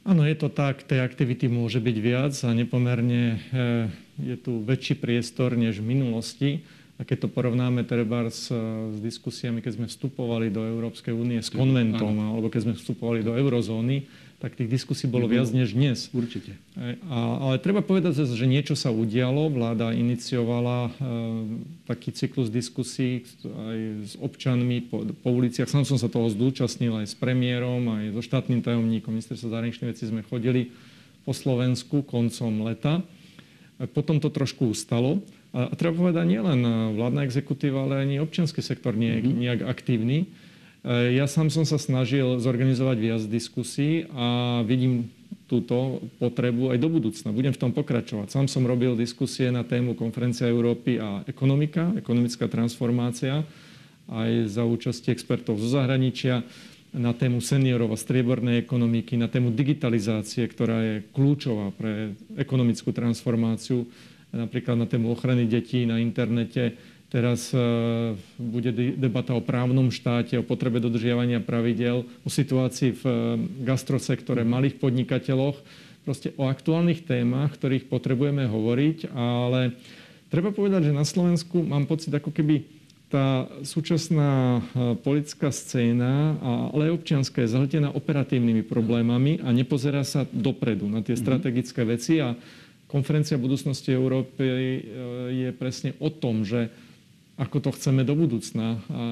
Áno, 0.00 0.24
je 0.24 0.32
to 0.32 0.48
tak, 0.48 0.88
tej 0.88 1.04
aktivity 1.04 1.44
môže 1.44 1.76
byť 1.76 1.96
viac 2.00 2.32
a 2.32 2.50
nepomerne 2.56 3.36
eh, 3.36 3.38
je 4.16 4.36
tu 4.40 4.64
väčší 4.64 4.96
priestor 4.96 5.56
než 5.56 5.84
v 5.84 5.92
minulosti. 5.92 6.50
A 7.00 7.04
keď 7.04 7.24
to 7.24 7.28
porovnáme 7.32 7.80
treba 7.88 8.28
s, 8.28 8.52
s 8.52 8.96
diskusiami, 9.00 9.64
keď 9.64 9.72
sme 9.72 9.86
vstupovali 9.88 10.52
do 10.52 10.60
Európskej 10.60 11.16
únie 11.16 11.40
s 11.40 11.48
konventom, 11.48 12.12
alebo 12.12 12.52
keď 12.52 12.60
sme 12.68 12.74
vstupovali 12.76 13.24
do 13.24 13.32
eurozóny, 13.32 14.04
tak 14.40 14.56
tých 14.56 14.72
diskusí 14.72 15.04
bolo 15.04 15.28
mhm. 15.28 15.32
viac 15.36 15.48
než 15.52 15.76
dnes. 15.76 16.08
Určite. 16.16 16.56
A, 16.80 16.88
ale 17.44 17.60
treba 17.60 17.84
povedať, 17.84 18.24
že 18.24 18.48
niečo 18.48 18.72
sa 18.72 18.88
udialo. 18.88 19.52
Vláda 19.52 19.92
iniciovala 19.92 20.88
e, 20.88 20.90
taký 21.84 22.16
cyklus 22.16 22.48
diskusí 22.48 23.28
aj 23.44 23.78
s 24.08 24.12
občanmi 24.16 24.88
po, 24.88 25.04
po 25.04 25.28
uliciach. 25.36 25.68
Sám 25.68 25.84
som 25.84 26.00
sa 26.00 26.08
toho 26.08 26.32
zúčastnil 26.32 27.04
aj 27.04 27.12
s 27.12 27.14
premiérom, 27.20 27.84
aj 27.92 28.16
so 28.16 28.24
štátnym 28.24 28.64
tajomníkom 28.64 29.12
ministerstva 29.12 29.60
zahraničných 29.60 29.92
vecí 29.92 30.08
sme 30.08 30.24
chodili 30.24 30.72
po 31.28 31.36
Slovensku 31.36 32.00
koncom 32.08 32.64
leta. 32.64 33.04
A 33.76 33.84
potom 33.84 34.24
to 34.24 34.32
trošku 34.32 34.72
ustalo. 34.72 35.20
A, 35.52 35.68
a 35.68 35.72
treba 35.76 36.00
povedať, 36.00 36.24
nielen 36.24 36.64
vládna 36.96 37.28
exekutíva, 37.28 37.84
ale 37.84 38.08
ani 38.08 38.24
občianský 38.24 38.64
sektor 38.64 38.96
nie 38.96 39.12
je 39.12 39.20
mm-hmm. 39.20 39.36
nejak 39.36 39.60
aktívny. 39.68 40.32
E, 40.80 41.16
ja 41.16 41.28
sám 41.28 41.52
som 41.52 41.68
sa 41.68 41.76
snažil 41.76 42.40
zorganizovať 42.40 42.96
viac 42.96 43.22
diskusí 43.28 44.08
a 44.16 44.60
vidím 44.64 45.12
túto 45.50 45.98
potrebu 46.22 46.70
aj 46.70 46.78
do 46.78 46.88
budúcna. 46.88 47.34
Budem 47.34 47.50
v 47.50 47.60
tom 47.60 47.72
pokračovať. 47.74 48.30
Sám 48.30 48.46
som 48.46 48.62
robil 48.62 48.94
diskusie 48.94 49.50
na 49.50 49.66
tému 49.66 49.98
Konferencia 49.98 50.46
Európy 50.46 51.02
a 51.02 51.26
ekonomika, 51.26 51.90
ekonomická 51.98 52.46
transformácia, 52.46 53.42
aj 54.06 54.30
za 54.46 54.62
účasti 54.62 55.10
expertov 55.10 55.58
zo 55.58 55.68
zahraničia, 55.74 56.46
na 56.90 57.14
tému 57.14 57.38
seniorov 57.38 57.94
a 57.94 57.98
striebornej 57.98 58.66
ekonomiky, 58.66 59.14
na 59.14 59.30
tému 59.30 59.54
digitalizácie, 59.54 60.42
ktorá 60.50 60.82
je 60.82 60.94
kľúčová 61.14 61.70
pre 61.70 62.18
ekonomickú 62.34 62.90
transformáciu, 62.90 63.86
napríklad 64.34 64.74
na 64.74 64.86
tému 64.90 65.14
ochrany 65.14 65.46
detí 65.46 65.86
na 65.86 66.02
internete, 66.02 66.74
Teraz 67.10 67.50
e, 67.50 67.58
bude 68.38 68.70
debata 68.94 69.34
o 69.34 69.42
právnom 69.42 69.90
štáte, 69.90 70.38
o 70.38 70.46
potrebe 70.46 70.78
dodržiavania 70.78 71.42
pravidel, 71.42 72.06
o 72.22 72.30
situácii 72.30 72.94
v 72.94 73.02
e, 73.02 73.14
gastrosektore, 73.66 74.46
malých 74.46 74.78
podnikateľoch, 74.78 75.58
proste 76.06 76.30
o 76.38 76.46
aktuálnych 76.46 77.02
témach, 77.02 77.58
ktorých 77.58 77.90
potrebujeme 77.90 78.46
hovoriť, 78.46 79.10
ale 79.10 79.74
treba 80.30 80.54
povedať, 80.54 80.94
že 80.94 80.94
na 80.94 81.02
Slovensku 81.02 81.66
mám 81.66 81.90
pocit, 81.90 82.14
ako 82.14 82.30
keby 82.30 82.62
tá 83.10 83.50
súčasná 83.66 84.62
e, 84.70 84.94
politická 85.02 85.50
scéna, 85.50 86.38
ale 86.70 86.94
aj 86.94 87.02
občianská 87.02 87.42
je 87.42 87.50
zahltená 87.58 87.90
operatívnymi 87.90 88.62
problémami 88.62 89.42
a 89.42 89.50
nepozerá 89.50 90.06
sa 90.06 90.30
dopredu 90.30 90.86
na 90.86 91.02
tie 91.02 91.18
mhm. 91.18 91.22
strategické 91.26 91.82
veci 91.82 92.22
a 92.22 92.38
konferencia 92.86 93.34
budúcnosti 93.34 93.90
Európy 93.90 94.42
je 95.30 95.50
presne 95.54 95.94
o 95.98 96.10
tom, 96.10 96.42
že 96.42 96.70
ako 97.40 97.56
to 97.64 97.70
chceme 97.72 98.04
do 98.04 98.12
budúcna 98.12 98.76
a 98.92 99.02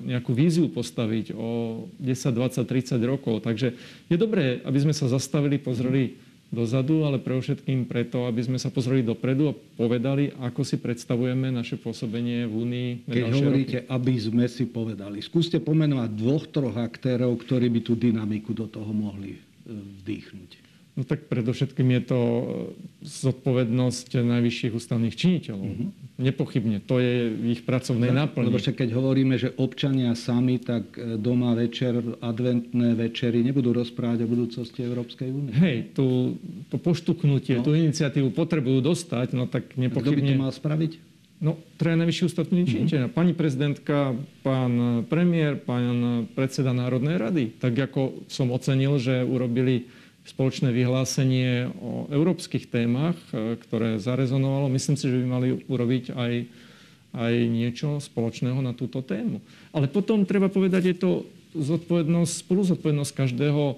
nejakú 0.00 0.32
víziu 0.32 0.72
postaviť 0.72 1.36
o 1.36 1.84
10, 2.00 2.32
20, 2.32 2.64
30 2.64 2.96
rokov. 3.04 3.44
Takže 3.44 3.76
je 4.08 4.16
dobré, 4.16 4.64
aby 4.64 4.78
sme 4.80 4.96
sa 4.96 5.12
zastavili, 5.12 5.60
pozreli 5.60 6.16
dozadu, 6.48 7.04
ale 7.04 7.18
pre 7.18 7.36
všetkým 7.36 7.84
preto, 7.90 8.24
aby 8.24 8.40
sme 8.40 8.56
sa 8.56 8.70
pozreli 8.70 9.02
dopredu 9.02 9.52
a 9.52 9.58
povedali, 9.76 10.30
ako 10.40 10.62
si 10.62 10.80
predstavujeme 10.80 11.52
naše 11.52 11.76
pôsobenie 11.76 12.46
v 12.48 12.54
Únii. 12.54 12.90
Keď 13.04 13.24
hovoríte, 13.34 13.78
roky. 13.84 13.90
aby 13.92 14.14
sme 14.16 14.46
si 14.46 14.64
povedali, 14.64 15.18
skúste 15.20 15.58
pomenovať 15.58 16.10
dvoch, 16.16 16.46
troch 16.48 16.76
aktérov, 16.78 17.34
ktorí 17.42 17.66
by 17.68 17.80
tú 17.82 17.98
dynamiku 17.98 18.54
do 18.54 18.70
toho 18.70 18.88
mohli 18.94 19.36
e, 19.36 19.40
vdýchnuť. 20.00 20.50
No 20.96 21.04
tak 21.04 21.28
predovšetkým 21.28 21.92
je 21.98 22.02
to 22.08 22.20
e, 22.22 22.44
zodpovednosť 23.04 24.16
najvyšších 24.22 24.72
ústavných 24.72 25.18
činiteľov. 25.18 25.66
Mm-hmm. 25.66 26.05
Nepochybne, 26.16 26.80
to 26.80 26.96
je 26.96 27.28
ich 27.52 27.60
pracovnej 27.68 28.08
tak, 28.08 28.16
náplni. 28.16 28.48
Lebo 28.48 28.56
však 28.56 28.80
keď 28.80 28.88
hovoríme, 28.96 29.36
že 29.36 29.52
občania 29.60 30.16
sami, 30.16 30.56
tak 30.56 30.96
e, 30.96 31.20
doma 31.20 31.52
večer, 31.52 32.00
adventné 32.24 32.96
večery 32.96 33.44
nebudú 33.44 33.76
rozprávať 33.76 34.24
o 34.24 34.28
budúcnosti 34.32 34.80
Európskej 34.80 35.28
únie. 35.28 35.52
Hej, 35.52 35.92
tú, 35.92 36.40
to 36.72 36.80
poštuknutie, 36.80 37.60
no. 37.60 37.68
tú 37.68 37.76
iniciatívu 37.76 38.32
potrebujú 38.32 38.80
dostať, 38.80 39.36
no 39.36 39.44
tak 39.44 39.76
nepochybne... 39.76 40.08
Kto 40.08 40.20
by 40.24 40.32
to 40.32 40.40
mal 40.40 40.52
spraviť? 40.56 40.92
No, 41.36 41.60
traja 41.76 42.00
najvyšší 42.00 42.22
ústavní 42.32 42.64
mm-hmm. 42.64 42.72
činiteľia. 42.72 43.08
Pani 43.12 43.36
prezidentka, 43.36 44.16
pán 44.40 45.04
premiér, 45.04 45.60
pán 45.60 46.24
predseda 46.32 46.72
Národnej 46.72 47.20
rady. 47.20 47.44
Tak 47.60 47.76
ako 47.92 48.24
som 48.24 48.48
ocenil, 48.56 48.96
že 48.96 49.20
urobili 49.20 49.84
spoločné 50.26 50.74
vyhlásenie 50.74 51.70
o 51.78 52.10
európskych 52.10 52.66
témach, 52.66 53.14
e, 53.30 53.54
ktoré 53.62 54.02
zarezonovalo. 54.02 54.66
Myslím 54.66 54.98
si, 54.98 55.06
že 55.06 55.22
by 55.22 55.26
mali 55.26 55.48
urobiť 55.70 56.12
aj, 56.18 56.32
aj 57.14 57.34
niečo 57.46 58.02
spoločného 58.02 58.58
na 58.58 58.74
túto 58.74 59.00
tému. 59.06 59.38
Ale 59.70 59.86
potom 59.86 60.26
treba 60.26 60.50
povedať, 60.50 60.82
je 60.90 60.96
to 60.98 61.10
zodpovednosť, 61.54 62.32
spoluzodpovednosť 62.42 63.12
každého 63.14 63.62
e, 63.70 63.74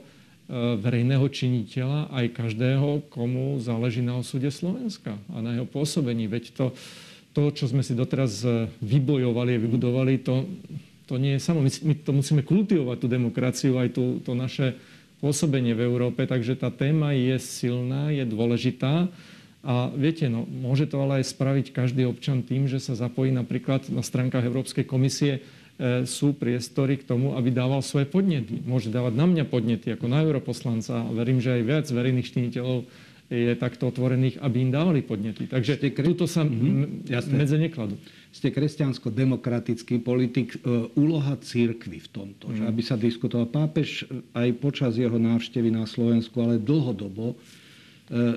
verejného 0.81 1.27
činiteľa, 1.29 2.09
aj 2.17 2.27
každého, 2.33 3.05
komu 3.13 3.61
záleží 3.61 4.01
na 4.01 4.17
osude 4.17 4.49
Slovenska 4.49 5.21
a 5.29 5.45
na 5.45 5.61
jeho 5.61 5.69
pôsobení. 5.69 6.27
Veď 6.27 6.57
to, 6.57 6.67
to 7.37 7.53
čo 7.53 7.69
sme 7.69 7.85
si 7.85 7.93
doteraz 7.93 8.41
e, 8.43 8.73
vybojovali 8.81 9.53
a 9.53 9.63
vybudovali, 9.63 10.25
to, 10.25 10.49
to 11.05 11.21
nie 11.21 11.37
je 11.37 11.45
samo. 11.45 11.61
My, 11.61 11.69
my 11.71 11.95
to 12.01 12.11
musíme 12.17 12.41
kultivovať, 12.41 12.97
tú 13.05 13.07
demokraciu, 13.07 13.77
aj 13.77 13.93
tú, 13.93 14.25
to 14.25 14.33
naše 14.33 14.97
pôsobenie 15.19 15.75
v 15.75 15.85
Európe, 15.87 16.25
takže 16.27 16.59
tá 16.59 16.71
téma 16.71 17.15
je 17.15 17.37
silná, 17.43 18.11
je 18.15 18.23
dôležitá. 18.27 19.11
A 19.67 19.91
viete, 19.91 20.31
no, 20.31 20.47
môže 20.47 20.87
to 20.87 21.03
ale 21.03 21.21
aj 21.21 21.35
spraviť 21.35 21.75
každý 21.75 22.07
občan 22.07 22.47
tým, 22.47 22.71
že 22.71 22.79
sa 22.79 22.95
zapojí 22.95 23.35
napríklad 23.35 23.91
na 23.91 24.07
stránkach 24.07 24.47
Európskej 24.47 24.87
komisie 24.87 25.33
e, 25.39 25.41
sú 26.07 26.33
priestory 26.39 27.03
k 27.03 27.07
tomu, 27.11 27.35
aby 27.35 27.51
dával 27.51 27.83
svoje 27.83 28.07
podnety. 28.07 28.63
Môže 28.63 28.89
dávať 28.89 29.19
na 29.19 29.27
mňa 29.27 29.45
podnety 29.51 29.93
ako 29.99 30.07
na 30.07 30.23
europoslanca. 30.23 31.11
Verím, 31.11 31.43
že 31.43 31.59
aj 31.59 31.63
viac 31.67 31.87
verejných 31.91 32.31
činiteľov 32.31 32.87
je 33.29 33.53
takto 33.59 33.93
otvorených, 33.93 34.41
aby 34.41 34.57
im 34.63 34.71
dávali 34.73 35.03
podnety. 35.05 35.51
Takže 35.51 35.77
kre... 35.93 36.07
túto 36.07 36.25
sa 36.31 36.47
mm-hmm, 36.47 37.11
medze 37.35 37.59
nekladú 37.59 37.99
ste 38.29 38.53
kresťansko-demokratický 38.53 40.05
politik. 40.05 40.57
E, 40.57 40.89
úloha 40.95 41.35
církvy 41.41 41.99
v 42.05 42.09
tomto, 42.09 42.53
mm. 42.53 42.55
že 42.61 42.63
aby 42.69 42.83
sa 42.85 42.97
diskutoval. 43.01 43.49
Pápež 43.49 44.07
aj 44.37 44.49
počas 44.61 45.01
jeho 45.01 45.17
návštevy 45.17 45.73
na 45.73 45.89
Slovensku, 45.89 46.37
ale 46.45 46.61
dlhodobo 46.61 47.35
e, 47.35 47.37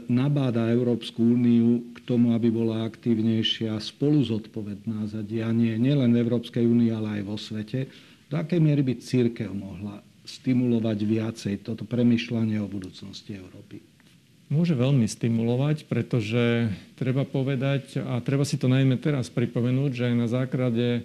nabáda 0.08 0.72
Európsku 0.72 1.22
úniu 1.22 1.84
k 1.92 2.00
tomu, 2.08 2.32
aby 2.32 2.48
bola 2.50 2.88
aktívnejšia, 2.88 3.76
spolu 3.84 4.24
zodpovedná 4.24 5.06
za 5.12 5.22
dianie 5.22 5.76
nielen 5.76 6.16
v 6.16 6.22
Európskej 6.24 6.64
únii, 6.64 6.90
ale 6.92 7.20
aj 7.20 7.24
vo 7.28 7.36
svete. 7.36 7.92
Do 8.32 8.40
akej 8.40 8.64
miery 8.64 8.82
by 8.88 8.96
církev 9.04 9.52
mohla 9.52 10.00
stimulovať 10.24 10.98
viacej 11.04 11.56
toto 11.68 11.84
premyšľanie 11.84 12.64
o 12.64 12.68
budúcnosti 12.72 13.36
Európy? 13.36 13.84
Môže 14.52 14.76
veľmi 14.76 15.08
stimulovať, 15.08 15.88
pretože 15.88 16.68
treba 17.00 17.24
povedať, 17.24 18.04
a 18.04 18.20
treba 18.20 18.44
si 18.44 18.60
to 18.60 18.68
najmä 18.68 19.00
teraz 19.00 19.32
pripomenúť, 19.32 19.92
že 19.96 20.04
aj 20.12 20.16
na 20.20 20.28
základe 20.28 20.88
e, 21.00 21.02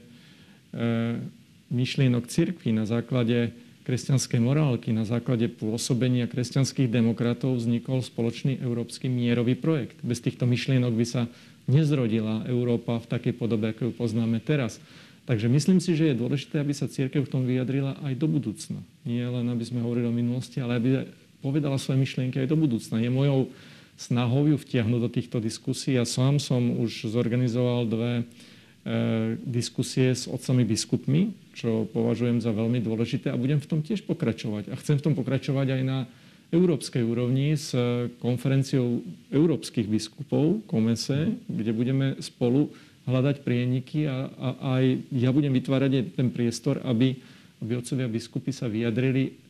myšlienok 1.70 2.26
cirkvi, 2.26 2.74
na 2.74 2.90
základe 2.90 3.54
kresťanskej 3.86 4.42
morálky, 4.42 4.90
na 4.90 5.06
základe 5.06 5.46
pôsobenia 5.46 6.26
kresťanských 6.26 6.90
demokratov 6.90 7.54
vznikol 7.62 8.02
spoločný 8.02 8.58
európsky 8.58 9.06
mierový 9.06 9.54
projekt. 9.54 10.02
Bez 10.02 10.18
týchto 10.18 10.42
myšlienok 10.42 10.90
by 10.90 11.06
sa 11.06 11.30
nezrodila 11.70 12.42
Európa 12.50 12.98
v 12.98 13.06
takej 13.06 13.38
podobe, 13.38 13.70
ako 13.70 13.90
ju 13.90 13.92
poznáme 13.94 14.42
teraz. 14.42 14.82
Takže 15.26 15.46
myslím 15.46 15.78
si, 15.78 15.94
že 15.94 16.10
je 16.10 16.18
dôležité, 16.18 16.58
aby 16.58 16.74
sa 16.74 16.90
církev 16.90 17.22
v 17.22 17.30
tom 17.30 17.46
vyjadrila 17.46 17.94
aj 18.02 18.14
do 18.18 18.26
budúcna. 18.26 18.82
Nie 19.06 19.30
len, 19.30 19.46
aby 19.54 19.62
sme 19.62 19.86
hovorili 19.86 20.10
o 20.10 20.14
minulosti, 20.14 20.58
ale 20.58 20.82
aby 20.82 20.90
povedala 21.46 21.78
svoje 21.78 22.02
myšlienky 22.02 22.42
aj 22.42 22.50
do 22.50 22.58
budúcna. 22.58 22.98
Je 22.98 23.06
mojou 23.06 23.54
snahou 23.94 24.50
ju 24.50 24.58
vtiahnuť 24.58 25.00
do 25.00 25.10
týchto 25.10 25.38
diskusí. 25.38 25.94
Ja 25.94 26.02
sám 26.02 26.42
som 26.42 26.82
už 26.82 27.06
zorganizoval 27.06 27.86
dve 27.86 28.12
e, 28.18 28.22
diskusie 29.46 30.10
s 30.10 30.26
otcami 30.26 30.66
biskupmi, 30.66 31.30
čo 31.54 31.86
považujem 31.94 32.42
za 32.42 32.50
veľmi 32.50 32.82
dôležité 32.82 33.30
a 33.30 33.38
budem 33.38 33.62
v 33.62 33.70
tom 33.70 33.80
tiež 33.80 34.02
pokračovať. 34.04 34.68
A 34.68 34.74
chcem 34.76 34.98
v 34.98 35.04
tom 35.06 35.14
pokračovať 35.14 35.80
aj 35.80 35.82
na 35.86 35.98
európskej 36.50 37.02
úrovni 37.02 37.54
s 37.58 37.74
konferenciou 38.22 39.02
európskych 39.34 39.86
biskupov, 39.86 40.62
Komese, 40.66 41.38
kde 41.46 41.72
budeme 41.74 42.06
spolu 42.22 42.70
hľadať 43.06 43.42
prieniky 43.46 44.06
a, 44.06 44.30
a 44.34 44.48
aj 44.78 44.84
ja 45.14 45.30
budem 45.30 45.54
vytvárať 45.54 46.14
ten 46.14 46.28
priestor, 46.30 46.82
aby, 46.82 47.14
aby 47.62 47.72
otcovia 47.78 48.10
biskupy 48.10 48.50
sa 48.50 48.66
vyjadrili 48.66 49.45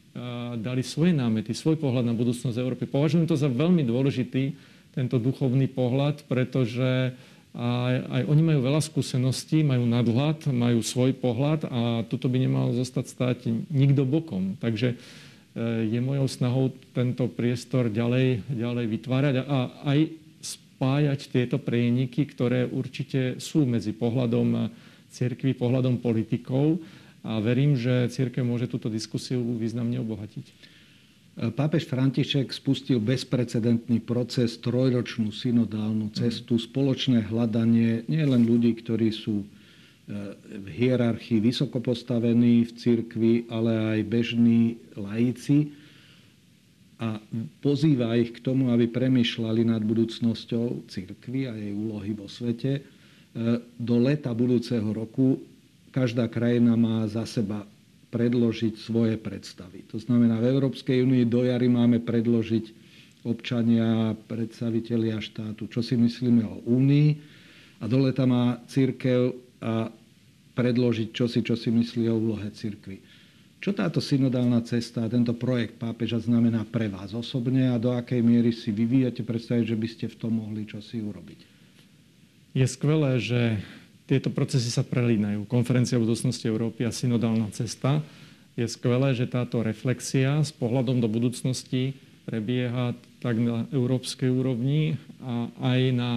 dali 0.56 0.80
svoje 0.80 1.12
námety, 1.12 1.52
svoj 1.52 1.76
pohľad 1.76 2.08
na 2.08 2.16
budúcnosť 2.16 2.56
Európy. 2.56 2.88
Považujem 2.88 3.28
to 3.28 3.36
za 3.36 3.52
veľmi 3.52 3.84
dôležitý, 3.84 4.56
tento 4.96 5.20
duchovný 5.20 5.68
pohľad, 5.68 6.24
pretože 6.24 7.12
a 7.56 7.88
aj 8.20 8.22
oni 8.28 8.42
majú 8.44 8.60
veľa 8.68 8.84
skúseností, 8.84 9.64
majú 9.64 9.88
nadhľad, 9.88 10.52
majú 10.52 10.84
svoj 10.84 11.16
pohľad 11.16 11.64
a 11.64 12.04
toto 12.04 12.28
by 12.28 12.36
nemalo 12.36 12.76
zostať 12.76 13.04
stať 13.08 13.38
nikto 13.72 14.04
bokom. 14.04 14.60
Takže 14.60 14.92
e, 14.92 14.96
je 15.88 16.00
mojou 16.04 16.28
snahou 16.28 16.68
tento 16.92 17.24
priestor 17.32 17.88
ďalej, 17.88 18.44
ďalej 18.52 18.86
vytvárať 18.92 19.34
a 19.48 19.72
aj 19.88 19.98
spájať 20.44 21.20
tieto 21.32 21.56
prieniky, 21.56 22.28
ktoré 22.28 22.68
určite 22.68 23.40
sú 23.40 23.64
medzi 23.64 23.96
pohľadom 23.96 24.68
cirkvi, 25.08 25.56
pohľadom 25.56 26.04
politikov 26.04 26.76
a 27.26 27.42
verím, 27.42 27.74
že 27.74 28.06
církev 28.06 28.46
môže 28.46 28.70
túto 28.70 28.86
diskusiu 28.86 29.42
významne 29.42 29.98
obohatiť. 29.98 30.76
Pápež 31.36 31.84
František 31.84 32.48
spustil 32.48 32.96
bezprecedentný 32.96 34.00
proces, 34.00 34.56
trojročnú 34.56 35.28
synodálnu 35.28 36.08
cestu, 36.16 36.56
spoločné 36.56 37.28
hľadanie 37.28 38.08
nielen 38.08 38.48
ľudí, 38.48 38.72
ktorí 38.80 39.12
sú 39.12 39.44
e, 39.44 39.46
v 40.40 40.66
hierarchii 40.72 41.44
vysoko 41.44 41.84
postavení 41.84 42.64
v 42.64 42.72
cirkvi, 42.72 43.32
ale 43.52 44.00
aj 44.00 44.00
bežní 44.08 44.80
laici 44.96 45.76
a 46.96 47.20
pozýva 47.60 48.16
ich 48.16 48.32
k 48.32 48.40
tomu, 48.40 48.72
aby 48.72 48.88
premyšľali 48.88 49.68
nad 49.68 49.84
budúcnosťou 49.84 50.88
cirkvi 50.88 51.44
a 51.44 51.52
jej 51.52 51.76
úlohy 51.76 52.16
vo 52.16 52.32
svete. 52.32 52.80
E, 52.80 52.82
do 53.76 53.96
leta 54.00 54.32
budúceho 54.32 54.88
roku 54.88 55.36
každá 55.96 56.28
krajina 56.28 56.76
má 56.76 57.08
za 57.08 57.24
seba 57.24 57.64
predložiť 58.12 58.76
svoje 58.76 59.16
predstavy. 59.16 59.88
To 59.88 59.96
znamená, 59.96 60.36
v 60.36 60.52
Európskej 60.52 61.00
únii 61.00 61.24
do 61.24 61.48
jary 61.48 61.72
máme 61.72 62.04
predložiť 62.04 62.84
občania, 63.24 64.12
predstavitelia 64.28 65.16
štátu, 65.24 65.72
čo 65.72 65.80
si 65.80 65.96
myslíme 65.96 66.44
o 66.44 66.60
únii 66.68 67.08
a 67.80 67.84
do 67.88 67.98
leta 68.04 68.28
má 68.28 68.60
církev 68.68 69.32
a 69.64 69.88
predložiť 70.52 71.08
čosi, 71.16 71.40
čo 71.40 71.56
si 71.56 71.72
myslí 71.72 72.12
o 72.12 72.20
úlohe 72.20 72.52
církvy. 72.52 73.00
Čo 73.56 73.72
táto 73.72 73.98
synodálna 73.98 74.62
cesta 74.62 75.08
tento 75.08 75.32
projekt 75.32 75.80
pápeža 75.80 76.22
znamená 76.22 76.62
pre 76.68 76.92
vás 76.92 77.16
osobne 77.16 77.72
a 77.72 77.80
do 77.80 77.90
akej 77.96 78.20
miery 78.20 78.52
si 78.52 78.68
vyvíjate 78.68 79.24
predstaviť, 79.24 79.64
že 79.64 79.76
by 79.80 79.88
ste 79.88 80.06
v 80.12 80.16
tom 80.20 80.38
mohli 80.44 80.68
čosi 80.68 81.00
urobiť? 81.00 81.40
Je 82.56 82.66
skvelé, 82.68 83.18
že 83.20 83.60
tieto 84.06 84.30
procesy 84.30 84.70
sa 84.70 84.86
prelínajú. 84.86 85.50
Konferencia 85.50 85.98
budúcnosti 85.98 86.46
Európy 86.46 86.86
a 86.86 86.94
synodálna 86.94 87.50
cesta. 87.50 88.00
Je 88.54 88.64
skvelé, 88.70 89.12
že 89.12 89.26
táto 89.26 89.60
reflexia 89.60 90.40
s 90.40 90.54
pohľadom 90.54 91.02
do 91.02 91.10
budúcnosti 91.10 91.98
prebieha 92.24 92.94
tak 93.20 93.36
na 93.36 93.66
európskej 93.74 94.30
úrovni 94.30 94.96
a 95.20 95.50
aj 95.74 95.80
na 95.92 96.10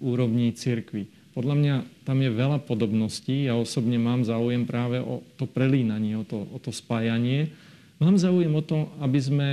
úrovni 0.00 0.52
cirkvy. 0.56 1.08
Podľa 1.30 1.54
mňa 1.56 1.74
tam 2.02 2.18
je 2.24 2.30
veľa 2.32 2.58
podobností. 2.66 3.46
Ja 3.46 3.54
osobne 3.54 4.00
mám 4.00 4.26
záujem 4.26 4.66
práve 4.66 4.98
o 4.98 5.22
to 5.38 5.46
prelínanie, 5.46 6.18
o 6.18 6.26
to, 6.26 6.42
o 6.42 6.58
to 6.58 6.74
spájanie. 6.74 7.54
Mám 8.02 8.18
záujem 8.18 8.50
o 8.50 8.64
to, 8.64 8.90
aby 8.98 9.20
sme 9.20 9.48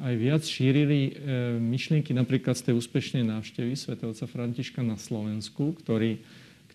aj 0.00 0.14
viac 0.16 0.42
šírili 0.42 1.12
e, 1.12 1.12
myšlienky 1.60 2.16
napríklad 2.16 2.56
z 2.56 2.72
tej 2.72 2.74
úspešnej 2.80 3.28
návštevy 3.28 3.76
svätého 3.76 4.16
Františka 4.16 4.80
na 4.80 4.96
Slovensku, 4.96 5.76
ktorý 5.84 6.16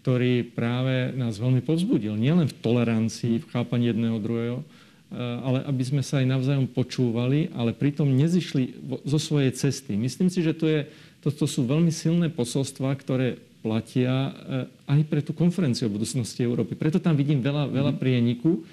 ktorý 0.08 0.56
práve 0.56 1.12
nás 1.20 1.36
veľmi 1.36 1.60
povzbudil. 1.68 2.16
Nielen 2.16 2.48
v 2.48 2.56
tolerancii, 2.64 3.44
v 3.44 3.50
chápaní 3.52 3.92
jedného 3.92 4.24
druhého, 4.24 4.64
eh, 4.64 5.20
ale 5.20 5.68
aby 5.68 5.84
sme 5.84 6.00
sa 6.00 6.24
aj 6.24 6.32
navzájom 6.32 6.72
počúvali, 6.72 7.52
ale 7.52 7.76
pritom 7.76 8.08
nezišli 8.16 8.88
zo 9.04 9.20
svojej 9.20 9.52
cesty. 9.52 10.00
Myslím 10.00 10.32
si, 10.32 10.40
že 10.40 10.56
to, 10.56 10.64
je, 10.64 10.88
toto 11.20 11.44
sú 11.44 11.68
veľmi 11.68 11.92
silné 11.92 12.32
posolstva, 12.32 12.96
ktoré 12.96 13.36
platia 13.60 14.32
eh, 14.32 14.96
aj 14.96 15.00
pre 15.12 15.20
tú 15.20 15.36
konferenciu 15.36 15.92
o 15.92 15.96
budúcnosti 16.00 16.40
Európy. 16.40 16.80
Preto 16.80 17.04
tam 17.04 17.20
vidím 17.20 17.44
veľa, 17.44 17.68
veľa 17.68 17.92
mhm. 17.92 18.00
prieniku 18.00 18.64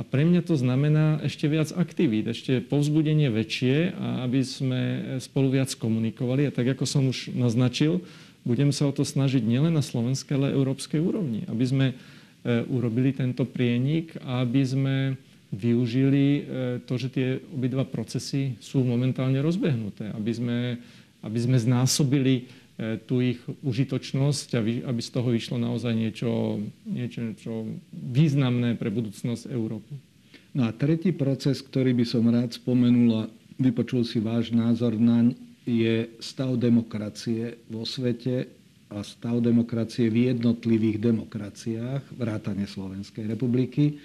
a 0.00 0.06
pre 0.08 0.24
mňa 0.24 0.40
to 0.40 0.56
znamená 0.56 1.20
ešte 1.20 1.52
viac 1.52 1.68
aktivít, 1.76 2.32
ešte 2.32 2.64
povzbudenie 2.64 3.28
väčšie, 3.28 3.92
a 3.92 4.24
aby 4.24 4.40
sme 4.40 4.80
spolu 5.20 5.52
viac 5.60 5.68
komunikovali. 5.76 6.48
A 6.48 6.54
tak, 6.54 6.64
ako 6.64 6.88
som 6.88 7.12
už 7.12 7.36
naznačil, 7.36 8.00
budeme 8.48 8.72
sa 8.72 8.88
o 8.88 8.96
to 8.96 9.04
snažiť 9.04 9.44
nielen 9.44 9.76
na 9.76 9.84
slovenskej, 9.84 10.40
ale 10.40 10.56
európskej 10.56 10.96
úrovni, 10.96 11.44
aby 11.44 11.64
sme 11.68 11.86
e, 11.92 11.94
urobili 12.72 13.12
tento 13.12 13.44
prienik 13.44 14.16
a 14.24 14.40
aby 14.40 14.62
sme 14.64 14.96
využili 15.52 16.24
e, 16.24 16.40
to, 16.88 16.96
že 16.96 17.08
tie 17.12 17.28
obidva 17.52 17.84
procesy 17.84 18.56
sú 18.64 18.80
momentálne 18.80 19.36
rozbehnuté, 19.44 20.08
aby 20.16 20.32
sme, 20.32 20.58
aby 21.20 21.38
sme 21.44 21.60
znásobili 21.60 22.34
e, 22.80 22.96
tú 23.04 23.20
ich 23.20 23.40
užitočnosť 23.44 24.48
a 24.56 24.60
aby 24.64 25.00
z 25.04 25.10
toho 25.12 25.28
vyšlo 25.28 25.60
naozaj 25.60 25.92
niečo, 25.92 26.64
niečo, 26.88 27.20
niečo 27.20 27.52
významné 27.92 28.80
pre 28.80 28.88
budúcnosť 28.88 29.52
Európy. 29.52 29.92
No 30.56 30.64
a 30.64 30.72
tretí 30.72 31.12
proces, 31.12 31.60
ktorý 31.60 31.92
by 31.92 32.04
som 32.08 32.24
rád 32.32 32.56
spomenul 32.56 33.28
a 33.28 33.30
vypočul 33.60 34.08
si 34.08 34.20
váš 34.24 34.56
názor 34.56 34.96
naň, 34.96 35.36
je 35.68 36.16
stav 36.16 36.56
demokracie 36.56 37.60
vo 37.68 37.84
svete 37.84 38.48
a 38.88 39.04
stav 39.04 39.44
demokracie 39.44 40.08
v 40.08 40.32
jednotlivých 40.32 40.96
demokraciách, 40.96 42.02
vrátane 42.16 42.64
Slovenskej 42.64 43.28
republiky. 43.28 44.00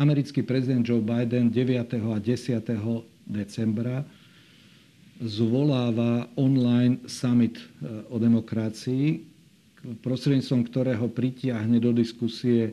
Americký 0.00 0.40
prezident 0.40 0.80
Joe 0.80 1.04
Biden 1.04 1.52
9. 1.52 2.00
a 2.00 2.16
10. 2.16 2.64
decembra 3.28 4.00
zvoláva 5.20 6.32
online 6.40 7.04
summit 7.04 7.60
e, 7.60 7.64
o 8.08 8.16
demokracii, 8.16 9.20
prostredníctvom 10.00 10.62
ktorého 10.66 11.06
pritiahne 11.12 11.76
do 11.76 11.92
diskusie 11.92 12.72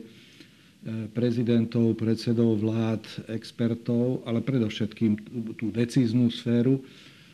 prezidentov, 1.12 1.92
predsedov 2.00 2.56
vlád, 2.58 3.04
expertov, 3.30 4.24
ale 4.24 4.40
predovšetkým 4.40 5.12
tú 5.60 5.68
decíznú 5.70 6.32
sféru 6.32 6.80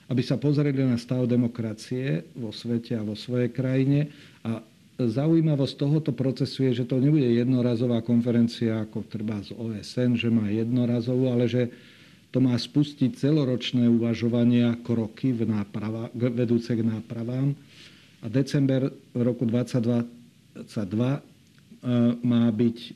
aby 0.07 0.23
sa 0.23 0.39
pozreli 0.39 0.87
na 0.87 0.95
stav 0.99 1.27
demokracie 1.27 2.31
vo 2.39 2.55
svete 2.55 2.95
a 2.95 3.03
vo 3.03 3.19
svojej 3.19 3.51
krajine. 3.51 4.11
A 4.47 4.63
zaujímavosť 4.97 5.75
tohoto 5.77 6.11
procesu 6.15 6.71
je, 6.71 6.83
že 6.83 6.89
to 6.89 7.03
nebude 7.03 7.27
jednorazová 7.27 8.01
konferencia 8.01 8.87
ako 8.87 9.05
treba 9.05 9.43
z 9.43 9.53
OSN, 9.53 10.17
že 10.17 10.31
má 10.31 10.47
jednorazovú, 10.49 11.29
ale 11.29 11.51
že 11.51 11.69
to 12.31 12.39
má 12.39 12.55
spustiť 12.57 13.17
celoročné 13.17 13.89
uvažovania, 13.89 14.77
kroky 14.85 15.33
v 15.33 15.49
náprava, 15.49 16.13
vedúce 16.15 16.73
k 16.73 16.85
nápravám. 16.85 17.57
A 18.23 18.27
december 18.29 18.93
roku 19.13 19.45
2022 19.45 20.55
e, 20.57 21.21
má 22.25 22.45
byť 22.51 22.77
e, 22.77 22.91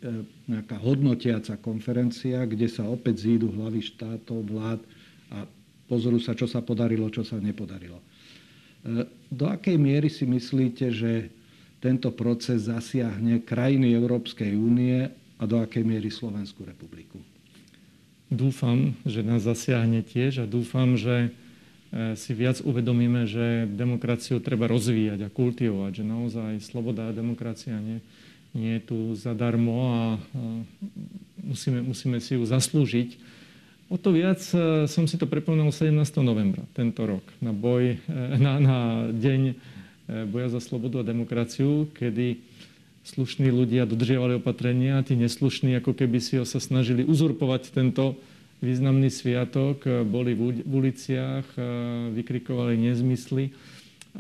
nejaká 0.51 0.77
hodnotiaca 0.81 1.55
konferencia, 1.61 2.45
kde 2.49 2.69
sa 2.69 2.89
opäť 2.89 3.29
zídu 3.29 3.53
hlavy 3.53 3.81
štátov, 3.81 4.45
vlád 4.45 4.81
pozrú 5.91 6.23
sa, 6.23 6.39
čo 6.39 6.47
sa 6.47 6.63
podarilo, 6.63 7.11
čo 7.11 7.27
sa 7.27 7.43
nepodarilo. 7.43 7.99
E, 7.99 8.05
do 9.27 9.51
akej 9.51 9.75
miery 9.75 10.07
si 10.07 10.23
myslíte, 10.23 10.95
že 10.95 11.35
tento 11.83 12.15
proces 12.15 12.71
zasiahne 12.71 13.43
krajiny 13.43 13.91
Európskej 13.99 14.55
únie 14.55 15.11
a 15.11 15.43
do 15.51 15.59
akej 15.59 15.83
miery 15.83 16.15
Slovenskú 16.15 16.63
republiku? 16.63 17.19
Dúfam, 18.31 18.95
že 19.03 19.27
nás 19.27 19.43
zasiahne 19.43 20.07
tiež 20.07 20.45
a 20.45 20.47
dúfam, 20.47 20.95
že 20.95 21.35
e, 21.91 22.15
si 22.15 22.31
viac 22.39 22.63
uvedomíme, 22.63 23.27
že 23.27 23.67
demokraciu 23.67 24.39
treba 24.39 24.71
rozvíjať 24.71 25.27
a 25.27 25.33
kultivovať, 25.35 25.93
že 25.99 26.05
naozaj 26.07 26.53
sloboda 26.63 27.11
a 27.11 27.17
demokracia 27.17 27.75
nie, 27.83 27.99
nie 28.55 28.79
je 28.79 28.83
tu 28.87 28.99
zadarmo 29.19 29.79
a, 29.91 30.03
musíme, 31.43 31.83
musíme 31.83 32.23
si 32.23 32.39
ju 32.39 32.47
zaslúžiť 32.47 33.40
O 33.91 33.99
to 33.99 34.15
viac 34.15 34.39
e, 34.55 34.87
som 34.87 35.11
si 35.11 35.19
to 35.19 35.27
pripomenul 35.27 35.75
17. 35.75 35.99
novembra 36.23 36.63
tento 36.79 37.03
rok 37.03 37.27
na, 37.43 37.51
boj, 37.51 37.99
e, 37.99 38.37
na, 38.39 38.63
na 38.63 38.79
deň 39.11 39.41
e, 39.51 39.55
boja 40.31 40.47
za 40.47 40.63
slobodu 40.63 41.03
a 41.03 41.09
demokraciu, 41.11 41.91
kedy 41.99 42.39
slušní 43.03 43.51
ľudia 43.51 43.91
dodržiavali 43.91 44.39
opatrenia 44.39 45.03
a 45.03 45.05
tí 45.05 45.19
neslušní 45.19 45.75
ako 45.83 45.99
keby 45.99 46.23
si 46.23 46.39
ho 46.39 46.47
sa 46.47 46.63
snažili 46.63 47.03
uzurpovať 47.03 47.75
tento 47.75 48.15
významný 48.63 49.11
sviatok, 49.11 49.83
boli 50.07 50.37
v 50.37 50.63
uliciach, 50.69 51.49
vykrikovali 52.13 52.77
nezmysly 52.77 53.57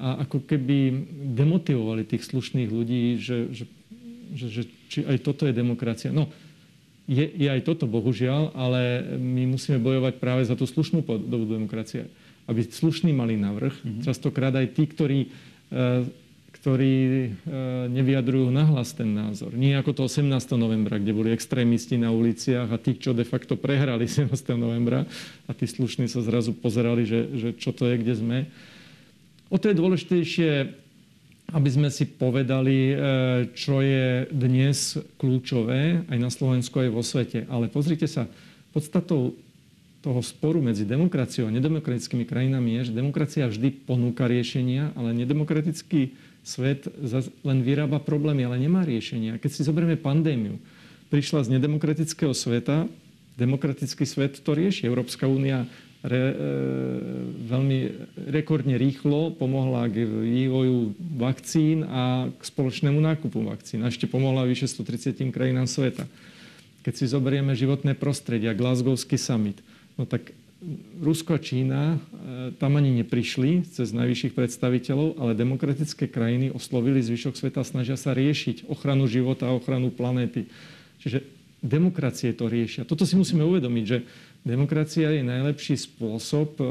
a 0.00 0.24
ako 0.24 0.48
keby 0.48 0.96
demotivovali 1.37 2.09
tých 2.09 2.24
slušných 2.24 2.72
ľudí, 2.72 3.20
že, 3.20 3.52
že, 3.52 3.64
že, 4.33 4.46
že 4.48 4.62
či 4.88 5.04
aj 5.04 5.20
toto 5.20 5.44
je 5.44 5.52
demokracia. 5.52 6.09
No, 6.09 6.33
je, 7.11 7.27
je 7.27 7.49
aj 7.51 7.66
toto, 7.66 7.90
bohužiaľ, 7.90 8.55
ale 8.55 9.03
my 9.18 9.59
musíme 9.59 9.83
bojovať 9.83 10.23
práve 10.23 10.46
za 10.46 10.55
tú 10.55 10.62
slušnú 10.62 11.03
podobu 11.03 11.42
demokracie. 11.42 12.07
Aby 12.46 12.62
slušní 12.70 13.11
mali 13.11 13.35
navrh. 13.35 13.75
Mm-hmm. 13.75 14.07
Častokrát 14.07 14.55
aj 14.55 14.70
tí, 14.79 14.87
ktorí, 14.87 15.27
e, 15.75 16.07
ktorí 16.55 16.94
e, 17.03 17.29
nevyjadrujú 17.90 18.55
nahlas 18.55 18.94
ten 18.94 19.11
názor. 19.11 19.51
Nie 19.59 19.83
ako 19.83 19.90
to 19.90 20.03
18. 20.07 20.31
novembra, 20.55 21.03
kde 21.03 21.11
boli 21.11 21.35
extrémisti 21.35 21.99
na 21.99 22.14
uliciach 22.14 22.70
a 22.70 22.79
tí, 22.79 22.94
čo 22.94 23.11
de 23.11 23.27
facto 23.27 23.59
prehrali 23.59 24.07
17. 24.11 24.31
novembra 24.55 25.03
a 25.46 25.51
tí 25.51 25.66
slušní 25.66 26.07
sa 26.07 26.23
zrazu 26.23 26.55
pozerali, 26.55 27.03
že, 27.11 27.20
že 27.35 27.49
čo 27.59 27.75
to 27.75 27.90
je, 27.90 27.99
kde 27.99 28.14
sme. 28.14 28.38
O 29.51 29.59
to 29.59 29.66
je 29.66 29.75
dôležitejšie 29.75 30.51
aby 31.51 31.71
sme 31.71 31.89
si 31.91 32.07
povedali, 32.07 32.95
čo 33.55 33.83
je 33.83 34.31
dnes 34.31 34.99
kľúčové 35.19 36.07
aj 36.07 36.19
na 36.19 36.31
Slovensku, 36.31 36.79
aj 36.79 36.91
vo 36.95 37.03
svete. 37.03 37.47
Ale 37.51 37.67
pozrite 37.67 38.07
sa, 38.07 38.31
podstatou 38.71 39.35
toho 40.01 40.21
sporu 40.25 40.65
medzi 40.65 40.89
demokraciou 40.89 41.51
a 41.51 41.53
nedemokratickými 41.53 42.25
krajinami 42.25 42.81
je, 42.81 42.89
že 42.89 42.97
demokracia 42.97 43.45
vždy 43.45 43.85
ponúka 43.85 44.25
riešenia, 44.25 44.97
ale 44.97 45.13
nedemokratický 45.13 46.17
svet 46.41 46.89
len 47.45 47.59
vyrába 47.61 48.01
problémy, 48.01 48.49
ale 48.49 48.57
nemá 48.57 48.81
riešenia. 48.81 49.37
Keď 49.37 49.51
si 49.53 49.61
zoberieme 49.61 50.01
pandémiu, 50.01 50.57
prišla 51.13 51.45
z 51.45 51.61
nedemokratického 51.61 52.33
sveta, 52.33 52.89
demokratický 53.37 54.09
svet 54.09 54.41
to 54.41 54.57
rieši. 54.57 54.89
Európska 54.89 55.29
únia 55.29 55.69
re, 56.03 56.23
e, 56.33 56.35
veľmi 57.49 57.79
rekordne 58.33 58.81
rýchlo 58.81 59.37
pomohla 59.37 59.89
k 59.93 60.05
vývoju 60.09 60.97
vakcín 61.21 61.85
a 61.85 62.33
k 62.33 62.43
spoločnému 62.43 63.01
nákupu 63.01 63.45
vakcín. 63.45 63.85
A 63.85 63.93
ešte 63.93 64.09
pomohla 64.09 64.49
vyše 64.49 64.65
130 64.65 65.29
krajinám 65.29 65.69
sveta. 65.69 66.09
Keď 66.81 66.95
si 66.97 67.05
zoberieme 67.13 67.53
životné 67.53 67.93
prostredia, 67.93 68.57
Glasgowský 68.57 69.21
summit, 69.21 69.61
no 70.01 70.09
tak 70.09 70.33
Rusko 71.01 71.37
a 71.37 71.41
Čína 71.41 71.97
e, 71.97 71.99
tam 72.57 72.77
ani 72.77 72.93
neprišli 73.01 73.65
cez 73.69 73.97
najvyšších 73.97 74.37
predstaviteľov, 74.37 75.17
ale 75.17 75.37
demokratické 75.37 76.09
krajiny 76.09 76.53
oslovili 76.53 77.01
zvyšok 77.01 77.37
sveta, 77.37 77.65
snažia 77.65 77.97
sa 77.97 78.13
riešiť 78.13 78.69
ochranu 78.69 79.09
života 79.09 79.49
a 79.49 79.57
ochranu 79.57 79.89
planéty. 79.89 80.49
Čiže 81.01 81.39
demokracie 81.61 82.33
to 82.33 82.49
riešia. 82.49 82.88
Toto 82.88 83.05
si 83.05 83.14
musíme 83.16 83.44
uvedomiť, 83.44 83.85
že 83.85 83.99
demokracia 84.44 85.12
je 85.12 85.23
najlepší 85.25 85.77
spôsob, 85.77 86.57
e, 86.57 86.64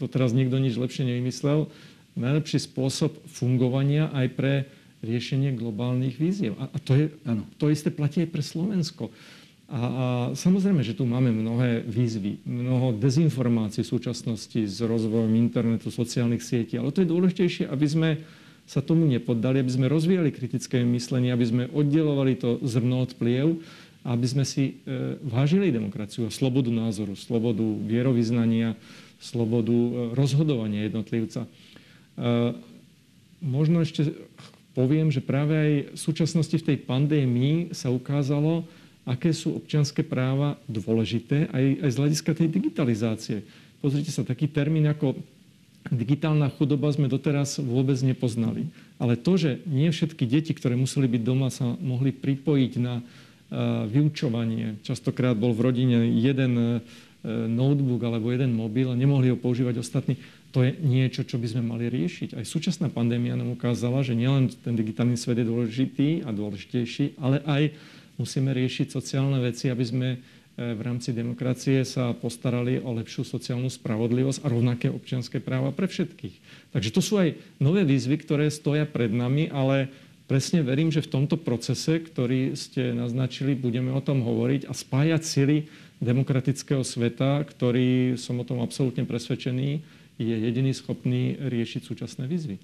to 0.00 0.04
teraz 0.08 0.32
nikto 0.32 0.56
nič 0.56 0.80
lepšie 0.80 1.04
nevymyslel, 1.04 1.68
najlepší 2.16 2.64
spôsob 2.64 3.20
fungovania 3.28 4.08
aj 4.16 4.26
pre 4.32 4.52
riešenie 5.04 5.52
globálnych 5.52 6.16
víziev. 6.16 6.56
A 6.56 6.76
to, 6.80 6.96
je, 6.96 7.04
ano. 7.28 7.44
to 7.60 7.68
isté 7.68 7.92
platí 7.92 8.24
aj 8.24 8.32
pre 8.32 8.40
Slovensko. 8.40 9.12
A, 9.66 9.76
a 9.76 10.04
samozrejme, 10.32 10.80
že 10.80 10.96
tu 10.96 11.04
máme 11.04 11.28
mnohé 11.34 11.82
výzvy, 11.84 12.40
mnoho 12.46 12.96
dezinformácií 12.96 13.82
v 13.84 13.92
súčasnosti 13.98 14.60
s 14.62 14.78
rozvojom 14.80 15.34
internetu, 15.36 15.92
sociálnych 15.92 16.40
sietí, 16.40 16.78
ale 16.78 16.94
to 16.94 17.02
je 17.02 17.12
dôležitejšie, 17.12 17.64
aby 17.68 17.86
sme 17.86 18.08
sa 18.66 18.82
tomu 18.82 19.06
nepoddali, 19.06 19.62
aby 19.62 19.70
sme 19.70 19.86
rozvíjali 19.86 20.34
kritické 20.34 20.82
myslenie, 20.82 21.30
aby 21.30 21.46
sme 21.46 21.64
oddelovali 21.70 22.34
to 22.34 22.58
zrno 22.66 23.06
od 23.06 23.14
pliev, 23.14 23.62
aby 24.02 24.26
sme 24.26 24.42
si 24.46 24.82
e, 24.82 25.18
vážili 25.22 25.70
demokraciu 25.74 26.26
a 26.26 26.34
slobodu 26.34 26.70
názoru, 26.70 27.14
slobodu 27.14 27.62
vierovýznania, 27.62 28.74
slobodu 29.22 29.74
e, 29.74 29.90
rozhodovania 30.14 30.86
jednotlivca. 30.86 31.46
E, 31.46 31.48
možno 33.42 33.82
ešte 33.82 34.14
poviem, 34.74 35.10
že 35.14 35.22
práve 35.22 35.54
aj 35.54 35.72
v 35.94 35.98
súčasnosti 35.98 36.56
v 36.58 36.66
tej 36.74 36.78
pandémii 36.86 37.74
sa 37.74 37.90
ukázalo, 37.90 38.66
aké 39.06 39.30
sú 39.30 39.54
občianské 39.54 40.02
práva 40.02 40.58
dôležité 40.66 41.46
aj, 41.54 41.86
aj 41.86 41.90
z 41.90 41.98
hľadiska 42.02 42.30
tej 42.34 42.48
digitalizácie. 42.50 43.38
Pozrite 43.78 44.10
sa, 44.10 44.26
taký 44.26 44.50
termín 44.50 44.90
ako 44.90 45.14
digitálna 45.92 46.50
chudoba 46.54 46.90
sme 46.90 47.10
doteraz 47.10 47.62
vôbec 47.62 47.98
nepoznali. 48.02 48.70
Ale 48.96 49.14
to, 49.14 49.36
že 49.38 49.60
nie 49.68 49.92
všetky 49.92 50.24
deti, 50.26 50.56
ktoré 50.56 50.74
museli 50.74 51.06
byť 51.06 51.22
doma, 51.22 51.52
sa 51.52 51.76
mohli 51.78 52.10
pripojiť 52.10 52.72
na 52.80 53.00
uh, 53.00 53.84
vyučovanie. 53.86 54.80
Častokrát 54.82 55.36
bol 55.36 55.52
v 55.52 55.64
rodine 55.70 55.98
jeden 56.16 56.52
uh, 56.56 56.70
notebook 57.26 58.06
alebo 58.06 58.30
jeden 58.30 58.54
mobil 58.54 58.86
a 58.86 58.98
nemohli 58.98 59.34
ho 59.34 59.38
používať 59.38 59.82
ostatní. 59.82 60.14
To 60.54 60.62
je 60.62 60.78
niečo, 60.78 61.26
čo 61.26 61.36
by 61.36 61.46
sme 61.50 61.62
mali 61.66 61.90
riešiť. 61.90 62.38
Aj 62.38 62.44
súčasná 62.46 62.86
pandémia 62.88 63.34
nám 63.34 63.58
ukázala, 63.58 64.06
že 64.06 64.14
nielen 64.14 64.48
ten 64.62 64.78
digitálny 64.78 65.18
svet 65.18 65.42
je 65.42 65.50
dôležitý 65.50 66.08
a 66.24 66.30
dôležitejší, 66.30 67.18
ale 67.18 67.42
aj 67.44 67.74
musíme 68.16 68.54
riešiť 68.54 68.88
sociálne 68.88 69.36
veci, 69.42 69.68
aby 69.68 69.84
sme 69.84 70.08
e, 70.14 70.18
v 70.56 70.80
rámci 70.80 71.12
demokracie 71.12 71.84
sa 71.84 72.16
postarali 72.16 72.80
o 72.80 72.96
lepšiu 72.96 73.28
sociálnu 73.28 73.68
spravodlivosť 73.68 74.40
a 74.40 74.48
rovnaké 74.48 74.88
občianské 74.88 75.36
práva 75.36 75.68
pre 75.68 75.84
všetkých. 75.84 76.32
Takže 76.72 76.90
to 76.96 77.00
sú 77.04 77.20
aj 77.20 77.36
nové 77.60 77.84
výzvy, 77.84 78.16
ktoré 78.24 78.48
stoja 78.48 78.88
pred 78.88 79.12
nami, 79.12 79.52
ale 79.52 79.92
presne 80.24 80.64
verím, 80.64 80.88
že 80.88 81.04
v 81.04 81.12
tomto 81.12 81.36
procese, 81.36 82.00
ktorý 82.00 82.56
ste 82.56 82.96
naznačili, 82.96 83.52
budeme 83.52 83.92
o 83.92 84.00
tom 84.00 84.24
hovoriť 84.24 84.64
a 84.64 84.72
spájať 84.72 85.22
sily 85.28 85.68
demokratického 86.00 86.80
sveta, 86.80 87.44
ktorý, 87.44 88.16
som 88.16 88.40
o 88.40 88.48
tom 88.48 88.64
absolútne 88.64 89.04
presvedčený, 89.04 89.84
je 90.16 90.36
jediný 90.40 90.72
schopný 90.72 91.36
riešiť 91.36 91.84
súčasné 91.84 92.24
výzvy. 92.24 92.56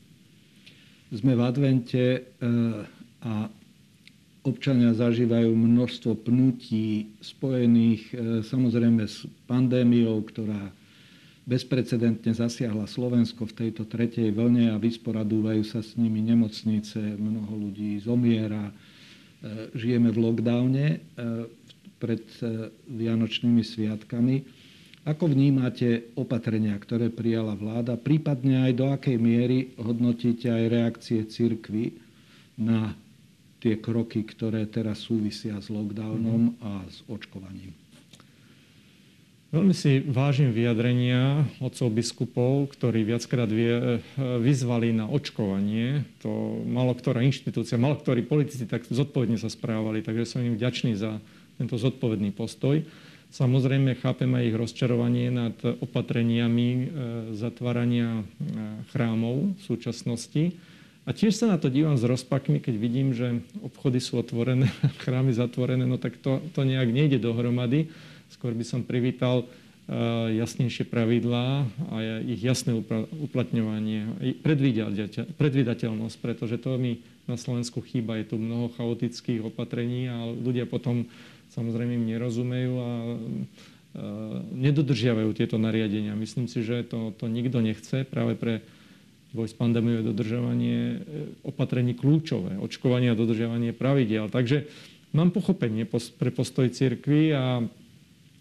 Sme 1.13 1.37
v 1.37 1.43
advente 1.45 2.01
e, 2.01 2.21
a 3.21 3.53
občania 4.43 4.91
zažívajú 4.91 5.55
množstvo 5.55 6.19
pnutí 6.27 7.15
spojených 7.23 8.03
e, 8.11 8.15
samozrejme 8.43 9.07
s 9.07 9.23
pandémiou, 9.47 10.19
ktorá 10.27 10.75
bezprecedentne 11.47 12.35
zasiahla 12.35 12.87
Slovensko 12.87 13.47
v 13.51 13.67
tejto 13.67 13.87
tretej 13.87 14.31
vlne 14.35 14.75
a 14.75 14.83
vysporadúvajú 14.83 15.63
sa 15.67 15.83
s 15.83 15.99
nimi 15.99 16.23
nemocnice, 16.23 16.99
mnoho 17.19 17.71
ľudí 17.71 18.03
zomiera. 18.03 18.71
E, 18.71 18.75
žijeme 19.79 20.11
v 20.11 20.19
lockdowne 20.19 20.87
e, 20.91 20.99
pred 22.03 22.27
Vianočnými 22.91 23.63
sviatkami. 23.63 24.43
Ako 25.07 25.31
vnímate 25.31 26.15
opatrenia, 26.19 26.75
ktoré 26.79 27.15
prijala 27.15 27.55
vláda, 27.55 27.95
prípadne 27.95 28.67
aj 28.67 28.73
do 28.75 28.87
akej 28.91 29.19
miery 29.23 29.71
hodnotíte 29.79 30.51
aj 30.51 30.65
reakcie 30.67 31.23
cirkvy 31.27 31.95
na 32.59 32.95
tie 33.63 33.79
kroky, 33.79 34.27
ktoré 34.27 34.67
teraz 34.67 35.07
súvisia 35.07 35.63
s 35.63 35.71
lockdownom 35.71 36.59
a 36.59 36.83
s 36.91 37.07
očkovaním. 37.07 37.71
Veľmi 39.53 39.77
si 39.77 40.01
vážim 40.01 40.49
vyjadrenia 40.49 41.45
otcov 41.61 41.93
biskupov, 41.93 42.73
ktorí 42.73 43.05
viackrát 43.05 43.53
vyzvali 44.41 44.97
na 44.97 45.05
očkovanie. 45.05 46.09
To 46.25 46.57
malo 46.65 46.97
ktorá 46.97 47.21
inštitúcia, 47.21 47.77
malo 47.77 48.01
ktorí 48.01 48.25
politici 48.25 48.65
tak 48.65 48.89
zodpovedne 48.89 49.37
sa 49.37 49.53
správali, 49.53 50.01
takže 50.01 50.25
som 50.25 50.41
im 50.41 50.57
vďačný 50.57 50.97
za 50.97 51.21
tento 51.61 51.77
zodpovedný 51.77 52.33
postoj. 52.33 52.81
Samozrejme, 53.29 54.01
chápem 54.01 54.33
aj 54.33 54.45
ich 54.45 54.57
rozčarovanie 54.57 55.29
nad 55.29 55.57
opatreniami 55.61 56.69
e, 56.69 56.85
zatvárania 57.37 58.21
e, 58.21 58.25
chrámov 58.93 59.57
v 59.57 59.61
súčasnosti 59.61 60.57
a 61.03 61.11
tiež 61.11 61.35
sa 61.35 61.51
na 61.51 61.59
to 61.59 61.67
dívam 61.67 61.99
s 61.99 62.07
rozpakmi, 62.07 62.63
keď 62.63 62.75
vidím, 62.79 63.11
že 63.11 63.43
obchody 63.59 63.99
sú 63.99 64.23
otvorené, 64.23 64.71
chrámy 65.03 65.35
zatvorené, 65.35 65.83
no 65.83 65.99
tak 65.99 66.15
to, 66.23 66.39
to 66.55 66.63
nejak 66.63 66.95
nejde 66.95 67.19
dohromady. 67.19 67.91
Skôr 68.31 68.55
by 68.55 68.63
som 68.63 68.87
privítal 68.87 69.43
uh, 69.43 70.31
jasnejšie 70.31 70.87
pravidlá 70.87 71.67
a 71.91 71.97
ich 72.23 72.41
jasné 72.41 72.73
uplatňovanie, 73.19 74.15
predvídateľnosť, 75.37 76.17
pretože 76.23 76.57
to 76.63 76.79
mi 76.79 77.03
na 77.27 77.35
Slovensku 77.35 77.83
chýba. 77.83 78.23
Je 78.23 78.31
tu 78.33 78.37
mnoho 78.39 78.71
chaotických 78.79 79.43
opatrení 79.43 80.07
a 80.07 80.31
ľudia 80.31 80.71
potom 80.71 81.11
samozrejme 81.51 81.99
im 81.99 82.09
nerozumejú 82.15 82.73
a 82.79 82.91
uh, 82.95 83.19
nedodržiavajú 84.55 85.35
tieto 85.35 85.59
nariadenia. 85.59 86.15
Myslím 86.15 86.47
si, 86.47 86.63
že 86.63 86.87
to, 86.87 87.11
to 87.19 87.27
nikto 87.27 87.59
nechce 87.59 88.07
práve 88.07 88.39
pre 88.39 88.63
boj 89.33 89.49
s 89.49 89.57
pandémiou 89.57 90.01
je 90.01 90.09
dodržovanie 90.13 90.79
e, 90.79 90.97
opatrení 91.45 91.97
kľúčové, 91.97 92.61
očkovanie 92.61 93.13
a 93.13 93.19
dodržiavanie 93.19 93.73
pravidiel. 93.73 94.29
Takže 94.29 94.69
mám 95.17 95.33
pochopenie 95.33 95.89
pre 95.89 96.31
postoj 96.33 96.69
cirkvi 96.69 97.33
a 97.33 97.65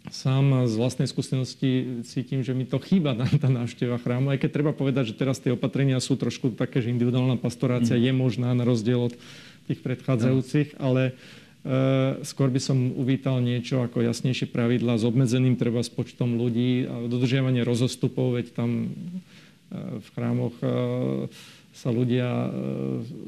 sám 0.10 0.65
z 0.65 0.73
vlastnej 0.82 1.06
skúsenosti 1.06 2.01
cítim, 2.08 2.41
že 2.41 2.58
mi 2.58 2.65
to 2.65 2.82
chýba 2.82 3.13
tá 3.41 3.47
návšteva 3.51 4.01
chrámu, 4.01 4.34
aj 4.34 4.41
keď 4.41 4.49
treba 4.49 4.73
povedať, 4.73 5.13
že 5.13 5.19
teraz 5.19 5.38
tie 5.38 5.54
opatrenia 5.54 6.01
sú 6.01 6.17
trošku 6.17 6.58
také, 6.58 6.82
že 6.82 6.89
individuálna 6.89 7.38
pastorácia 7.38 7.93
mm. 7.93 8.04
je 8.10 8.12
možná 8.15 8.49
na 8.58 8.65
rozdiel 8.65 9.12
od 9.12 9.13
tých 9.69 9.80
predchádzajúcich, 9.86 10.82
ale 10.82 11.13
uh, 11.13 12.17
skôr 12.25 12.49
by 12.49 12.58
som 12.58 12.97
uvítal 12.97 13.38
niečo 13.45 13.86
ako 13.86 14.01
jasnejšie 14.01 14.49
pravidla 14.49 14.97
s 14.97 15.06
obmedzeným 15.06 15.54
treba 15.54 15.86
s 15.86 15.93
počtom 15.93 16.34
ľudí 16.34 16.89
a 16.89 17.06
dodržiavanie 17.06 17.62
rozostupov, 17.62 18.41
veď 18.41 18.58
tam 18.58 18.89
v 19.71 20.07
chrámoch 20.12 20.55
e, 20.60 20.67
sa 21.71 21.89
ľudia 21.89 22.27
e, 22.27 22.49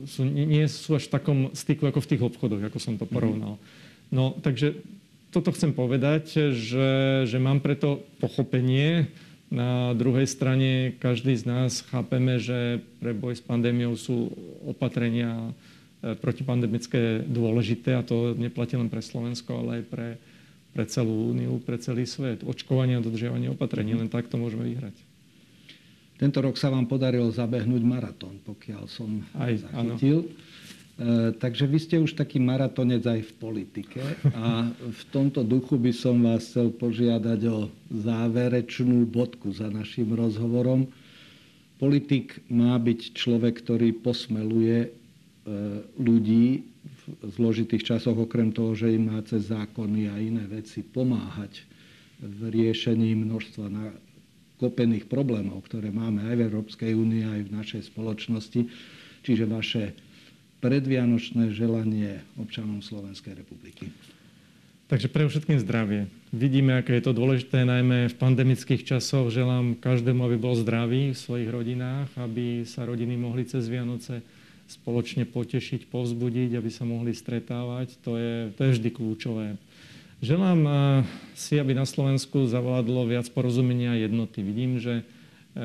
sú, 0.03 0.27
nie 0.27 0.67
sú 0.67 0.99
až 0.99 1.07
v 1.07 1.13
takom 1.15 1.39
styku 1.55 1.87
ako 1.87 2.03
v 2.03 2.09
tých 2.11 2.23
obchodoch, 2.23 2.61
ako 2.67 2.79
som 2.79 2.99
to 2.99 3.07
mhm. 3.07 3.13
porovnal. 3.13 3.53
No, 4.11 4.35
takže 4.43 4.77
toto 5.33 5.49
chcem 5.55 5.73
povedať, 5.73 6.53
že, 6.53 6.89
že 7.25 7.37
mám 7.41 7.63
preto 7.63 8.05
pochopenie. 8.21 9.09
Na 9.49 9.93
druhej 9.97 10.29
strane 10.29 10.93
každý 11.01 11.33
z 11.33 11.49
nás 11.49 11.81
chápeme, 11.89 12.37
že 12.37 12.81
pre 13.01 13.17
boj 13.17 13.37
s 13.37 13.41
pandémiou 13.41 13.95
sú 13.95 14.29
opatrenia 14.67 15.55
e, 16.03 16.13
protipandemické 16.19 17.23
dôležité 17.23 17.95
a 17.95 18.05
to 18.05 18.35
neplatí 18.35 18.75
len 18.75 18.91
pre 18.91 18.99
Slovensko, 18.99 19.63
ale 19.63 19.81
aj 19.81 19.83
pre, 19.87 20.09
pre 20.75 20.83
celú 20.91 21.31
úniu, 21.31 21.63
pre 21.63 21.79
celý 21.79 22.03
svet. 22.03 22.43
Očkovanie 22.43 22.99
a 22.99 23.05
dodržiavanie 23.05 23.47
opatrení, 23.55 23.95
len 23.95 24.11
takto 24.11 24.35
môžeme 24.35 24.67
vyhrať. 24.67 25.12
Tento 26.23 26.39
rok 26.39 26.55
sa 26.55 26.71
vám 26.71 26.87
podarilo 26.87 27.27
zabehnúť 27.27 27.83
maratón, 27.83 28.39
pokiaľ 28.47 28.87
som 28.87 29.27
aj, 29.35 29.67
zachytil. 29.67 30.23
Áno. 30.23 30.31
E, 30.93 31.35
takže 31.35 31.67
vy 31.67 31.77
ste 31.83 31.99
už 31.99 32.15
taký 32.15 32.39
maratonec 32.39 33.03
aj 33.03 33.27
v 33.27 33.31
politike 33.43 33.99
a 34.31 34.71
v 34.71 35.01
tomto 35.11 35.43
duchu 35.43 35.75
by 35.75 35.91
som 35.91 36.23
vás 36.23 36.47
chcel 36.47 36.71
požiadať 36.71 37.39
o 37.51 37.67
záverečnú 37.91 39.03
bodku 39.03 39.51
za 39.51 39.67
našim 39.67 40.15
rozhovorom. 40.15 40.87
Politik 41.75 42.39
má 42.47 42.79
byť 42.79 43.19
človek, 43.19 43.59
ktorý 43.59 43.91
posmeluje 43.91 44.77
e, 44.79 44.89
ľudí 45.99 46.63
v 47.03 47.29
zložitých 47.35 47.83
časoch, 47.83 48.15
okrem 48.15 48.55
toho, 48.55 48.71
že 48.79 48.95
im 48.95 49.11
má 49.11 49.19
cez 49.27 49.51
zákony 49.51 50.07
a 50.07 50.15
iné 50.23 50.47
veci 50.47 50.87
pomáhať 50.87 51.67
v 52.23 52.47
riešení 52.47 53.11
množstva 53.11 53.67
kopených 54.63 55.11
problémov, 55.11 55.67
ktoré 55.67 55.91
máme 55.91 56.23
aj 56.23 56.35
v 56.39 56.45
Európskej 56.47 56.91
únii, 56.95 57.23
aj 57.27 57.41
v 57.43 57.51
našej 57.51 57.81
spoločnosti. 57.91 58.71
Čiže 59.27 59.43
vaše 59.43 59.91
predvianočné 60.63 61.51
želanie 61.51 62.23
občanom 62.39 62.79
Slovenskej 62.79 63.35
republiky? 63.35 63.91
Takže 64.87 65.11
pre 65.11 65.27
všetkým 65.27 65.59
zdravie. 65.59 66.07
Vidíme, 66.31 66.79
aké 66.79 66.95
je 66.95 67.11
to 67.11 67.17
dôležité, 67.17 67.67
najmä 67.67 68.07
v 68.07 68.19
pandemických 68.19 68.87
časoch. 68.87 69.31
Želám 69.33 69.83
každému, 69.83 70.23
aby 70.23 70.37
bol 70.39 70.55
zdravý 70.55 71.11
v 71.11 71.19
svojich 71.19 71.49
rodinách, 71.51 72.07
aby 72.15 72.63
sa 72.63 72.87
rodiny 72.87 73.19
mohli 73.19 73.43
cez 73.43 73.67
Vianoce 73.67 74.23
spoločne 74.69 75.27
potešiť, 75.27 75.91
povzbudiť, 75.91 76.55
aby 76.55 76.69
sa 76.71 76.87
mohli 76.87 77.11
stretávať. 77.11 77.99
To 78.07 78.15
je, 78.15 78.53
to 78.55 78.61
je 78.63 78.73
vždy 78.79 78.89
kľúčové. 78.95 79.47
Želám 80.23 80.59
eh, 80.63 80.71
si, 81.35 81.59
aby 81.59 81.75
na 81.75 81.83
Slovensku 81.83 82.47
zavládlo 82.47 83.11
viac 83.11 83.27
porozumenia 83.27 83.91
a 83.91 83.99
jednoty. 83.99 84.39
Vidím, 84.39 84.79
že 84.79 85.03
eh, 85.03 85.63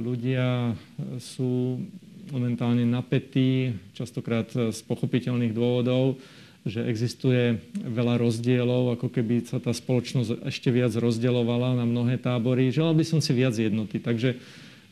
ľudia 0.00 0.72
sú 1.20 1.84
momentálne 2.32 2.88
napätý, 2.88 3.76
častokrát 3.92 4.48
z 4.48 4.80
pochopiteľných 4.88 5.52
dôvodov, 5.52 6.16
že 6.64 6.80
existuje 6.88 7.60
veľa 7.76 8.24
rozdielov, 8.24 8.96
ako 8.96 9.12
keby 9.12 9.44
sa 9.44 9.60
tá 9.60 9.76
spoločnosť 9.76 10.48
ešte 10.48 10.72
viac 10.72 10.96
rozdeľovala 10.96 11.76
na 11.76 11.84
mnohé 11.84 12.16
tábory. 12.16 12.72
Želal 12.72 12.96
by 12.96 13.04
som 13.04 13.20
si 13.20 13.36
viac 13.36 13.52
jednoty, 13.52 14.00
takže 14.00 14.40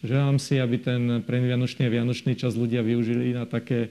želám 0.05 0.37
si, 0.37 0.61
aby 0.61 0.77
ten 0.77 1.25
predvianočný 1.25 1.89
a 1.89 1.95
vianočný 1.97 2.37
čas 2.37 2.61
ľudia 2.61 2.85
využili 2.85 3.33
na 3.33 3.49
také 3.49 3.89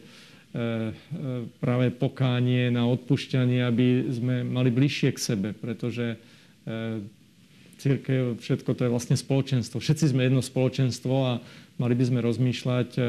práve 1.59 1.93
pokánie, 1.93 2.73
na 2.73 2.87
odpušťanie, 2.89 3.61
aby 3.67 4.09
sme 4.09 4.35
mali 4.41 4.73
bližšie 4.73 5.13
k 5.13 5.19
sebe, 5.19 5.49
pretože 5.53 6.15
e, 6.15 7.03
církev, 7.77 8.41
všetko 8.41 8.71
to 8.73 8.81
je 8.87 8.93
vlastne 8.93 9.17
spoločenstvo. 9.19 9.77
Všetci 9.77 10.15
sme 10.15 10.25
jedno 10.25 10.41
spoločenstvo 10.41 11.13
a 11.13 11.33
mali 11.77 11.93
by 11.93 12.03
sme 12.09 12.19
rozmýšľať, 12.25 12.89
e, 12.97 13.01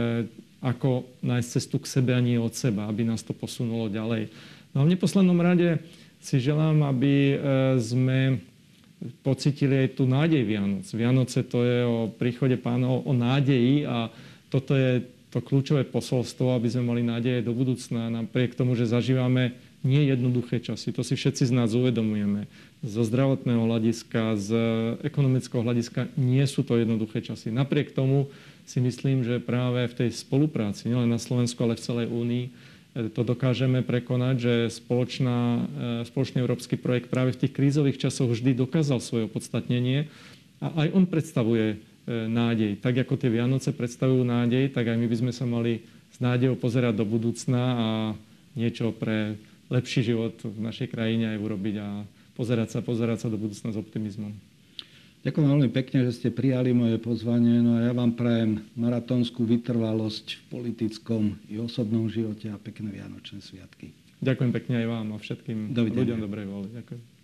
ako 0.60 1.06
nájsť 1.22 1.48
cestu 1.48 1.78
k 1.78 1.86
sebe 1.86 2.10
a 2.12 2.20
nie 2.20 2.36
od 2.36 2.52
seba, 2.52 2.90
aby 2.90 3.06
nás 3.06 3.22
to 3.22 3.32
posunulo 3.32 3.86
ďalej. 3.88 4.28
No 4.74 4.82
a 4.82 4.86
v 4.86 4.92
neposlednom 4.98 5.38
rade 5.38 5.78
si 6.18 6.42
želám, 6.42 6.84
aby 6.84 7.14
e, 7.32 7.36
sme 7.78 8.42
pocitili 9.22 9.86
aj 9.86 9.88
tú 9.94 10.10
nádej 10.10 10.42
Vianoc. 10.42 10.84
Vianoce 10.90 11.46
to 11.46 11.62
je 11.62 11.78
o 11.86 12.10
príchode 12.10 12.58
pána, 12.58 12.90
o 12.90 13.14
nádeji 13.14 13.86
a 13.86 14.10
toto 14.50 14.74
je 14.74 15.06
to 15.28 15.44
kľúčové 15.44 15.84
posolstvo, 15.84 16.56
aby 16.56 16.72
sme 16.72 16.88
mali 16.88 17.02
nádeje 17.04 17.44
do 17.44 17.52
budúcna, 17.52 18.08
napriek 18.08 18.56
tomu, 18.56 18.72
že 18.72 18.88
zažívame 18.88 19.52
nie 19.84 20.08
jednoduché 20.08 20.58
časy. 20.58 20.90
To 20.90 21.06
si 21.06 21.14
všetci 21.14 21.48
z 21.48 21.52
nás 21.54 21.76
uvedomujeme. 21.76 22.50
Zo 22.82 23.06
zdravotného 23.06 23.62
hľadiska, 23.62 24.34
z 24.40 24.50
ekonomického 25.06 25.62
hľadiska 25.62 26.10
nie 26.18 26.42
sú 26.48 26.66
to 26.66 26.80
jednoduché 26.80 27.22
časy. 27.22 27.54
Napriek 27.54 27.94
tomu 27.94 28.26
si 28.66 28.82
myslím, 28.82 29.22
že 29.22 29.38
práve 29.38 29.86
v 29.86 29.96
tej 30.04 30.10
spolupráci, 30.16 30.90
nielen 30.90 31.08
na 31.08 31.20
Slovensku, 31.20 31.60
ale 31.62 31.78
v 31.78 31.84
celej 31.84 32.06
únii, 32.10 32.44
e, 32.44 32.50
to 33.12 33.22
dokážeme 33.22 33.80
prekonať, 33.86 34.34
že 34.36 34.54
spoločná, 34.82 35.38
e, 36.02 36.08
spoločný 36.10 36.42
európsky 36.42 36.74
projekt 36.76 37.08
práve 37.08 37.32
v 37.32 37.46
tých 37.46 37.56
krízových 37.56 38.00
časoch 38.00 38.28
vždy 38.28 38.58
dokázal 38.58 38.98
svoje 38.98 39.30
opodstatnenie 39.30 40.10
a 40.58 40.84
aj 40.84 40.88
on 40.90 41.04
predstavuje 41.06 41.78
nádej. 42.08 42.80
Tak 42.80 43.04
ako 43.04 43.20
tie 43.20 43.28
Vianoce 43.28 43.76
predstavujú 43.76 44.24
nádej, 44.24 44.72
tak 44.72 44.88
aj 44.88 44.96
my 44.96 45.06
by 45.06 45.16
sme 45.20 45.32
sa 45.32 45.44
mali 45.44 45.84
s 46.08 46.18
nádejou 46.18 46.56
pozerať 46.56 46.96
do 46.96 47.04
budúcna 47.04 47.60
a 47.60 47.88
niečo 48.56 48.96
pre 48.96 49.36
lepší 49.68 50.00
život 50.00 50.40
v 50.40 50.58
našej 50.64 50.88
krajine 50.88 51.36
aj 51.36 51.38
urobiť 51.38 51.74
a 51.84 51.88
pozerať 52.32 52.68
sa, 52.72 52.78
pozerať 52.80 53.26
sa 53.26 53.28
do 53.28 53.36
budúcna 53.36 53.68
s 53.70 53.76
optimizmom. 53.76 54.32
Ďakujem 55.18 55.48
veľmi 55.50 55.70
pekne, 55.74 56.06
že 56.08 56.16
ste 56.16 56.28
prijali 56.32 56.70
moje 56.72 56.96
pozvanie. 57.02 57.60
No 57.60 57.76
a 57.76 57.90
ja 57.90 57.92
vám 57.92 58.14
prajem 58.16 58.64
maratónskú 58.78 59.44
vytrvalosť 59.44 60.26
v 60.38 60.42
politickom 60.48 61.36
i 61.50 61.60
osobnom 61.60 62.08
živote 62.08 62.48
a 62.48 62.56
pekné 62.56 62.94
Vianočné 62.94 63.42
sviatky. 63.42 63.92
Ďakujem 64.22 64.50
pekne 64.54 64.74
aj 64.82 64.86
vám 64.88 65.06
a 65.12 65.16
všetkým 65.18 65.74
ľuďom 65.74 66.18
dobrej 66.22 66.46
vôle. 66.46 66.70
Ďakujem. 66.72 67.17